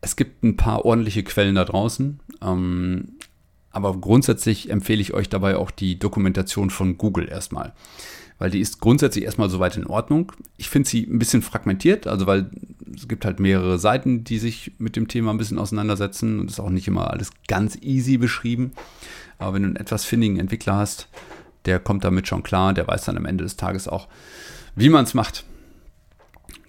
es 0.00 0.16
gibt 0.16 0.42
ein 0.42 0.56
paar 0.56 0.84
ordentliche 0.84 1.22
Quellen 1.22 1.54
da 1.54 1.64
draußen. 1.64 2.18
Aber 3.72 3.96
grundsätzlich 3.96 4.70
empfehle 4.70 5.00
ich 5.00 5.14
euch 5.14 5.28
dabei 5.28 5.56
auch 5.56 5.70
die 5.70 5.98
Dokumentation 5.98 6.70
von 6.70 6.98
Google 6.98 7.28
erstmal. 7.28 7.72
Weil 8.38 8.50
die 8.50 8.60
ist 8.60 8.80
grundsätzlich 8.80 9.24
erstmal 9.24 9.50
soweit 9.50 9.76
in 9.76 9.86
Ordnung. 9.86 10.32
Ich 10.56 10.68
finde 10.68 10.88
sie 10.88 11.06
ein 11.06 11.18
bisschen 11.18 11.42
fragmentiert, 11.42 12.06
also 12.06 12.26
weil 12.26 12.50
es 12.94 13.08
gibt 13.08 13.24
halt 13.24 13.40
mehrere 13.40 13.78
Seiten, 13.78 14.24
die 14.24 14.38
sich 14.38 14.72
mit 14.78 14.96
dem 14.96 15.08
Thema 15.08 15.30
ein 15.30 15.38
bisschen 15.38 15.58
auseinandersetzen 15.58 16.40
und 16.40 16.50
ist 16.50 16.60
auch 16.60 16.70
nicht 16.70 16.88
immer 16.88 17.10
alles 17.10 17.30
ganz 17.48 17.78
easy 17.80 18.18
beschrieben. 18.18 18.72
Aber 19.38 19.54
wenn 19.54 19.62
du 19.62 19.68
einen 19.68 19.76
etwas 19.76 20.04
findigen 20.04 20.38
Entwickler 20.38 20.76
hast, 20.76 21.08
der 21.64 21.78
kommt 21.78 22.04
damit 22.04 22.28
schon 22.28 22.42
klar, 22.42 22.74
der 22.74 22.86
weiß 22.86 23.04
dann 23.04 23.16
am 23.16 23.26
Ende 23.26 23.44
des 23.44 23.56
Tages 23.56 23.88
auch, 23.88 24.08
wie 24.74 24.88
man 24.88 25.04
es 25.04 25.14
macht. 25.14 25.44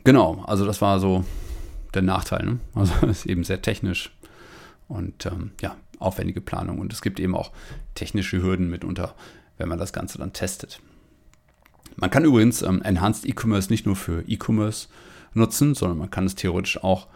Genau, 0.04 0.44
also 0.46 0.66
das 0.66 0.82
war 0.82 1.00
so 1.00 1.26
der 1.94 2.02
Nachteil. 2.02 2.46
Ne? 2.46 2.60
Also 2.76 2.94
ist 3.08 3.26
eben 3.26 3.44
sehr 3.44 3.62
technisch 3.62 4.16
und 4.88 5.26
ähm, 5.26 5.52
ja, 5.62 5.76
aufwendige 6.04 6.42
Planung. 6.42 6.80
Und 6.80 6.94
es 6.94 7.02
gibt 7.02 7.20
eben 7.20 7.36
auch 7.36 7.52
technische 7.96 8.42
Hürden 8.42 8.70
mitunter, 8.70 9.16
wenn 9.58 9.70
man 9.70 9.80
das 9.80 9.94
Ganze 9.94 10.18
dann 10.18 10.34
testet. 10.34 10.80
Man 11.96 12.10
kann 12.10 12.26
übrigens 12.26 12.62
ähm, 12.62 12.82
Enhanced 12.82 13.26
E-Commerce 13.28 13.70
nicht 13.70 13.86
nur 13.86 13.96
für 13.96 14.24
E-Commerce 14.28 14.88
nutzen, 15.34 15.76
sondern 15.76 15.98
man 15.98 16.10
kann 16.10 16.26
es 16.26 16.36
theoretisch 16.36 16.84
auch 16.84 17.08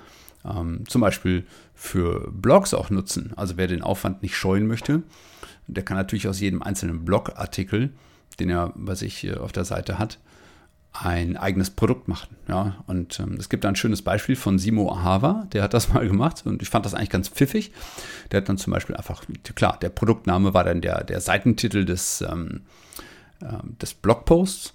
ähm, 0.45 0.83
zum 0.87 1.01
Beispiel 1.01 1.45
für 1.73 2.31
Blogs 2.31 2.73
auch 2.73 2.89
nutzen. 2.89 3.33
Also 3.35 3.57
wer 3.57 3.67
den 3.67 3.81
Aufwand 3.81 4.21
nicht 4.21 4.35
scheuen 4.35 4.67
möchte, 4.67 5.03
der 5.67 5.83
kann 5.83 5.97
natürlich 5.97 6.27
aus 6.27 6.39
jedem 6.39 6.61
einzelnen 6.61 7.05
Blogartikel, 7.05 7.91
den 8.39 8.49
er 8.49 8.73
bei 8.75 8.95
sich 8.95 9.35
auf 9.37 9.51
der 9.51 9.65
Seite 9.65 9.99
hat, 9.99 10.19
ein 10.93 11.37
eigenes 11.37 11.69
Produkt 11.69 12.07
machen. 12.07 12.35
Ja? 12.47 12.83
Und 12.87 13.19
ähm, 13.19 13.35
es 13.39 13.49
gibt 13.49 13.65
ein 13.65 13.75
schönes 13.75 14.01
Beispiel 14.01 14.35
von 14.35 14.57
Simo 14.57 14.91
Ahava, 14.91 15.47
der 15.53 15.63
hat 15.63 15.73
das 15.73 15.93
mal 15.93 16.07
gemacht 16.07 16.43
und 16.45 16.61
ich 16.61 16.69
fand 16.69 16.85
das 16.85 16.93
eigentlich 16.93 17.09
ganz 17.09 17.29
pfiffig. 17.29 17.71
Der 18.31 18.41
hat 18.41 18.49
dann 18.49 18.57
zum 18.57 18.73
Beispiel 18.73 18.95
einfach, 18.95 19.23
klar, 19.55 19.77
der 19.81 19.89
Produktname 19.89 20.53
war 20.53 20.63
dann 20.63 20.81
der, 20.81 21.03
der 21.03 21.21
Seitentitel 21.21 21.85
des, 21.85 22.21
ähm, 22.21 22.61
äh, 23.41 23.45
des 23.81 23.93
Blogposts 23.93 24.73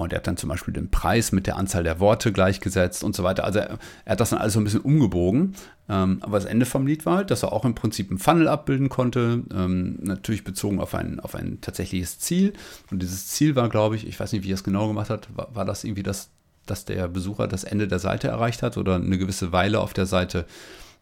und 0.00 0.12
er 0.12 0.18
hat 0.18 0.26
dann 0.26 0.36
zum 0.36 0.48
Beispiel 0.48 0.74
den 0.74 0.90
Preis 0.90 1.32
mit 1.32 1.46
der 1.46 1.56
Anzahl 1.56 1.84
der 1.84 2.00
Worte 2.00 2.32
gleichgesetzt 2.32 3.04
und 3.04 3.14
so 3.14 3.24
weiter. 3.24 3.44
Also 3.44 3.60
er, 3.60 3.78
er 4.04 4.12
hat 4.12 4.20
das 4.20 4.30
dann 4.30 4.38
alles 4.38 4.54
so 4.54 4.60
ein 4.60 4.64
bisschen 4.64 4.80
umgebogen. 4.80 5.54
Ähm, 5.88 6.18
aber 6.20 6.38
das 6.38 6.44
Ende 6.44 6.66
vom 6.66 6.86
Lied 6.86 7.06
war 7.06 7.16
halt, 7.16 7.30
dass 7.30 7.42
er 7.42 7.52
auch 7.52 7.64
im 7.64 7.74
Prinzip 7.74 8.10
ein 8.10 8.18
Funnel 8.18 8.48
abbilden 8.48 8.88
konnte. 8.88 9.42
Ähm, 9.54 9.98
natürlich 10.02 10.44
bezogen 10.44 10.80
auf 10.80 10.94
ein, 10.94 11.20
auf 11.20 11.34
ein 11.34 11.60
tatsächliches 11.60 12.18
Ziel. 12.18 12.52
Und 12.90 13.02
dieses 13.02 13.28
Ziel 13.28 13.56
war, 13.56 13.68
glaube 13.68 13.96
ich, 13.96 14.06
ich 14.06 14.18
weiß 14.18 14.32
nicht, 14.32 14.44
wie 14.44 14.50
er 14.50 14.54
es 14.54 14.64
genau 14.64 14.88
gemacht 14.88 15.10
hat, 15.10 15.28
war, 15.34 15.54
war 15.54 15.64
das 15.64 15.84
irgendwie 15.84 16.02
das, 16.02 16.30
dass 16.66 16.84
der 16.84 17.08
Besucher 17.08 17.48
das 17.48 17.64
Ende 17.64 17.88
der 17.88 17.98
Seite 17.98 18.28
erreicht 18.28 18.62
hat 18.62 18.76
oder 18.76 18.96
eine 18.96 19.18
gewisse 19.18 19.52
Weile 19.52 19.80
auf 19.80 19.94
der 19.94 20.06
Seite 20.06 20.44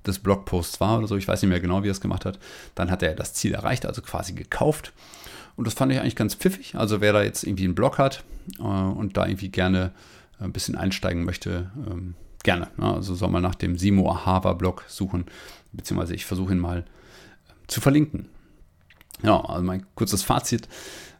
des 0.07 0.21
Blogposts 0.21 0.81
war 0.81 0.99
oder 0.99 1.09
so. 1.09 1.17
Ich 1.17 1.27
weiß 1.27 1.43
nicht 1.43 1.51
mehr 1.51 1.61
genau, 1.61 1.83
wie 1.83 1.89
er 1.89 1.93
es 1.93 2.01
gemacht 2.01 2.25
hat. 2.25 2.39
Dann 2.75 2.91
hat 2.91 3.03
er 3.03 3.15
das 3.15 3.35
Ziel 3.35 3.55
erreicht, 3.55 3.87
also 3.87 4.03
quasi 4.03 4.33
gekauft. 4.35 4.93
Und 5.57 5.67
das 5.67 5.75
fand 5.75 5.93
ich 5.93 6.01
eigentlich 6.01 6.17
ganz 6.17 6.35
pfiffig. 6.35 6.75
Also 6.77 7.01
wer 7.01 7.13
da 7.13 7.23
jetzt 7.23 7.45
irgendwie 7.45 7.65
einen 7.65 7.75
Blog 7.75 7.99
hat 7.99 8.25
äh, 8.59 8.63
und 8.63 9.17
da 9.17 9.27
irgendwie 9.27 9.49
gerne 9.49 9.93
ein 10.39 10.53
bisschen 10.53 10.77
einsteigen 10.77 11.25
möchte, 11.25 11.71
ähm, 11.91 12.15
gerne. 12.43 12.69
Ne? 12.77 12.95
Also 12.95 13.15
soll 13.15 13.31
mal 13.31 13.41
nach 13.41 13.55
dem 13.55 13.79
Simo 13.79 14.11
Ahava-Blog 14.11 14.85
suchen, 14.89 15.25
beziehungsweise 15.73 16.15
ich 16.15 16.27
versuche 16.27 16.53
ihn 16.53 16.61
mal 16.61 16.85
zu 17.67 17.81
verlinken. 17.81 18.29
Ja, 19.23 19.41
also 19.41 19.65
mein 19.65 19.87
kurzes 19.95 20.23
Fazit. 20.23 20.69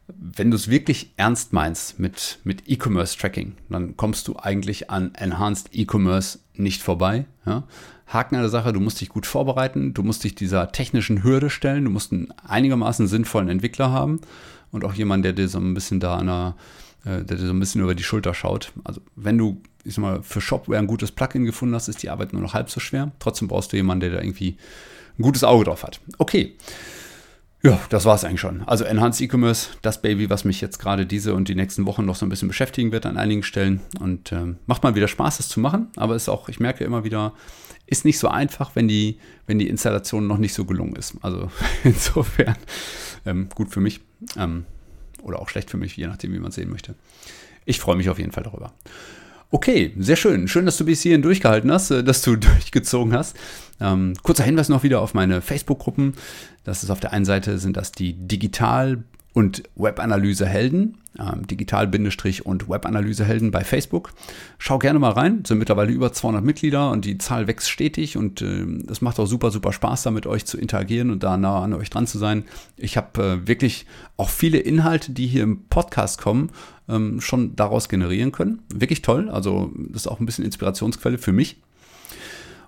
Wenn 0.09 0.51
du 0.51 0.57
es 0.57 0.69
wirklich 0.69 1.13
ernst 1.17 1.53
meinst 1.53 1.99
mit, 1.99 2.39
mit 2.45 2.69
E-Commerce-Tracking, 2.69 3.57
dann 3.71 3.97
kommst 3.97 4.29
du 4.29 4.37
eigentlich 4.37 4.89
an 4.91 5.15
Enhanced 5.15 5.71
E-Commerce 5.73 6.39
nicht 6.55 6.83
vorbei. 6.83 7.25
Ja? 7.45 7.65
Haken 8.07 8.37
an 8.37 8.43
der 8.43 8.51
Sache, 8.51 8.73
du 8.73 8.81
musst 8.81 9.01
dich 9.01 9.09
gut 9.09 9.27
vorbereiten, 9.27 9.93
du 9.93 10.03
musst 10.03 10.23
dich 10.25 10.35
dieser 10.35 10.71
technischen 10.71 11.25
Hürde 11.25 11.51
stellen, 11.51 11.85
du 11.85 11.91
musst 11.91 12.13
einen 12.13 12.33
einigermaßen 12.47 13.09
sinnvollen 13.09 13.49
Entwickler 13.49 13.91
haben 13.91 14.21
und 14.71 14.85
auch 14.85 14.95
jemanden, 14.95 15.25
der 15.25 15.33
dir 15.33 15.49
so 15.49 15.59
ein 15.59 15.75
bisschen 15.75 15.99
da 15.99 16.17
an 16.17 16.27
der, 16.27 16.55
äh, 17.05 17.25
der 17.25 17.37
dir 17.37 17.47
so 17.47 17.53
ein 17.53 17.61
bisschen 17.61 17.83
über 17.83 17.95
die 17.95 18.05
Schulter 18.05 18.33
schaut. 18.33 18.73
Also 18.85 19.01
wenn 19.17 19.39
du, 19.39 19.61
ich 19.85 19.95
sag 19.95 20.03
mal, 20.03 20.23
für 20.23 20.41
Shopware 20.41 20.79
ein 20.79 20.87
gutes 20.87 21.11
Plugin 21.11 21.45
gefunden 21.45 21.75
hast, 21.75 21.89
ist 21.89 22.03
die 22.03 22.11
Arbeit 22.11 22.33
nur 22.33 22.43
noch 22.43 22.55
halb 22.55 22.71
so 22.71 22.79
schwer. 22.79 23.11
Trotzdem 23.19 23.49
brauchst 23.49 23.73
du 23.73 23.77
jemanden, 23.77 24.01
der 24.01 24.11
da 24.11 24.23
irgendwie 24.23 24.57
ein 25.19 25.23
gutes 25.23 25.43
Auge 25.43 25.65
drauf 25.65 25.83
hat. 25.83 26.01
Okay. 26.19 26.55
Ja, 27.63 27.81
das 27.89 28.05
war 28.05 28.15
es 28.15 28.23
eigentlich 28.23 28.41
schon. 28.41 28.63
Also 28.67 28.85
Enhanced 28.85 29.21
E-Commerce, 29.21 29.71
das 29.83 30.01
Baby, 30.01 30.31
was 30.31 30.45
mich 30.45 30.61
jetzt 30.61 30.79
gerade 30.79 31.05
diese 31.05 31.35
und 31.35 31.49
die 31.49 31.57
nächsten 31.57 31.85
Wochen 31.87 32.05
noch 32.05 32.15
so 32.15 32.25
ein 32.25 32.29
bisschen 32.29 32.47
beschäftigen 32.47 32.93
wird 32.93 33.07
an 33.07 33.17
einigen 33.17 33.43
Stellen. 33.43 33.81
Und 33.99 34.31
äh, 34.31 34.55
macht 34.67 34.85
mal 34.85 34.95
wieder 34.95 35.09
Spaß, 35.09 35.39
das 35.39 35.49
zu 35.49 35.59
machen. 35.59 35.89
Aber 35.97 36.15
ist 36.15 36.29
auch, 36.29 36.49
ich 36.49 36.61
merke 36.61 36.85
immer 36.85 37.03
wieder, 37.03 37.33
ist 37.87 38.05
nicht 38.05 38.19
so 38.19 38.29
einfach, 38.29 38.75
wenn 38.75 38.89
die, 38.89 39.19
wenn 39.47 39.59
die 39.59 39.69
Installation 39.69 40.27
noch 40.27 40.39
nicht 40.39 40.55
so 40.55 40.65
gelungen 40.65 40.97
ist. 40.97 41.15
Also 41.23 41.51
insofern 41.85 42.57
ähm, 43.25 43.49
gut 43.55 43.71
für 43.71 43.81
mich 43.81 44.01
ähm, 44.37 44.65
oder 45.23 45.41
auch 45.41 45.49
schlecht 45.49 45.71
für 45.71 45.77
mich, 45.77 45.97
je 45.97 46.07
nachdem, 46.07 46.33
wie 46.33 46.39
man 46.39 46.49
es 46.51 46.55
sehen 46.57 46.71
möchte. 46.71 46.95
Ich 47.65 47.81
freue 47.81 47.97
mich 47.97 48.09
auf 48.09 48.19
jeden 48.19 48.33
Fall 48.33 48.45
darüber. 48.45 48.73
Okay, 49.51 49.93
sehr 49.99 50.17
schön. 50.17 50.49
Schön, 50.49 50.67
dass 50.67 50.77
du 50.77 50.85
bis 50.85 51.03
hierhin 51.03 51.23
durchgehalten 51.23 51.71
hast, 51.71 51.91
äh, 51.91 52.03
dass 52.03 52.23
du 52.23 52.37
durchgezogen 52.37 53.13
hast. 53.13 53.37
Ähm, 53.81 54.15
kurzer 54.23 54.45
Hinweis 54.45 54.69
noch 54.69 54.83
wieder 54.83 55.01
auf 55.01 55.15
meine 55.15 55.41
Facebook-Gruppen. 55.41 56.15
Das 56.65 56.83
ist 56.83 56.91
auf 56.91 57.01
der 57.01 57.13
einen 57.13 57.25
Seite 57.25 57.59
sind 57.59 57.77
das 57.77 57.93
die 57.93 58.15
Digital- 58.15 59.05
und 59.33 59.63
Webanalyse-Helden, 59.77 60.97
ähm, 61.19 61.47
Digital- 61.47 61.91
und 62.45 62.69
Webanalyse-Helden 62.69 63.51
bei 63.51 63.65
Facebook. 63.65 64.13
Schau 64.59 64.79
gerne 64.79 64.99
mal 64.99 65.13
rein, 65.13 65.45
sind 65.47 65.59
mittlerweile 65.59 65.93
über 65.93 66.13
200 66.13 66.45
Mitglieder 66.45 66.91
und 66.91 67.05
die 67.05 67.19
Zahl 67.19 67.47
wächst 67.47 67.71
stetig 67.71 68.17
und 68.17 68.43
es 68.43 68.99
äh, 68.99 69.05
macht 69.05 69.19
auch 69.19 69.27
super, 69.27 69.51
super 69.51 69.73
Spaß, 69.73 70.03
da 70.03 70.11
mit 70.11 70.27
euch 70.27 70.45
zu 70.45 70.59
interagieren 70.59 71.11
und 71.11 71.23
da 71.23 71.37
nah 71.37 71.63
an 71.63 71.75
euch 71.75 71.91
dran 71.91 72.07
zu 72.07 72.19
sein. 72.19 72.45
Ich 72.77 72.97
habe 72.97 73.23
äh, 73.23 73.49
wirklich 73.49 73.87
auch 74.17 74.31
viele 74.31 74.59
Inhalte, 74.59 75.13
die 75.13 75.27
hier 75.27 75.43
im 75.43 75.65
Podcast 75.69 76.21
kommen, 76.21 76.51
ähm, 76.89 77.21
schon 77.21 77.57
daraus 77.57 77.89
generieren 77.89 78.33
können. 78.33 78.63
Wirklich 78.75 79.03
toll, 79.03 79.29
also 79.31 79.73
das 79.77 80.03
ist 80.03 80.09
auch 80.09 80.21
ein 80.21 80.27
bisschen 80.27 80.45
Inspirationsquelle 80.45 81.19
für 81.19 81.33
mich. 81.33 81.57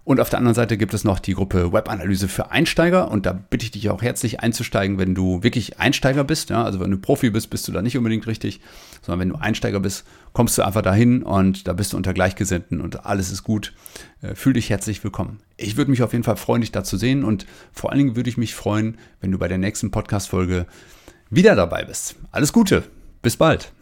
Und 0.08 0.20
auf 0.20 0.30
der 0.30 0.38
anderen 0.38 0.54
Seite 0.54 0.78
gibt 0.78 0.94
es 0.94 1.04
noch 1.04 1.18
die 1.18 1.34
Gruppe 1.34 1.70
Webanalyse 1.70 2.28
für 2.28 2.50
Einsteiger. 2.50 3.10
Und 3.10 3.26
da 3.26 3.34
bitte 3.34 3.66
ich 3.66 3.72
dich 3.72 3.90
auch 3.90 4.00
herzlich 4.00 4.40
einzusteigen, 4.40 4.96
wenn 4.96 5.14
du 5.14 5.42
wirklich 5.42 5.80
Einsteiger 5.80 6.24
bist. 6.24 6.48
Ja, 6.48 6.64
also 6.64 6.80
wenn 6.80 6.90
du 6.90 6.96
Profi 6.96 7.28
bist, 7.28 7.50
bist 7.50 7.68
du 7.68 7.72
da 7.72 7.82
nicht 7.82 7.98
unbedingt 7.98 8.26
richtig, 8.26 8.62
sondern 9.02 9.20
wenn 9.20 9.28
du 9.28 9.34
Einsteiger 9.34 9.80
bist, 9.80 10.06
kommst 10.32 10.56
du 10.56 10.62
einfach 10.62 10.80
dahin 10.80 11.22
und 11.22 11.68
da 11.68 11.74
bist 11.74 11.92
du 11.92 11.98
unter 11.98 12.14
Gleichgesinnten 12.14 12.80
und 12.80 13.04
alles 13.04 13.30
ist 13.30 13.42
gut. 13.42 13.74
Äh, 14.22 14.34
fühl 14.34 14.54
dich 14.54 14.70
herzlich 14.70 15.04
willkommen. 15.04 15.40
Ich 15.58 15.76
würde 15.76 15.90
mich 15.90 16.02
auf 16.02 16.12
jeden 16.12 16.24
Fall 16.24 16.38
freuen, 16.38 16.62
dich 16.62 16.72
da 16.72 16.84
zu 16.84 16.96
sehen 16.96 17.22
und 17.22 17.44
vor 17.74 17.90
allen 17.90 17.98
Dingen 17.98 18.16
würde 18.16 18.30
ich 18.30 18.38
mich 18.38 18.54
freuen, 18.54 18.96
wenn 19.20 19.30
du 19.30 19.36
bei 19.36 19.48
der 19.48 19.58
nächsten 19.58 19.90
Podcast-Folge 19.90 20.64
wieder 21.28 21.54
dabei 21.54 21.84
bist. 21.84 22.16
Alles 22.30 22.54
Gute. 22.54 22.82
Bis 23.20 23.36
bald. 23.36 23.72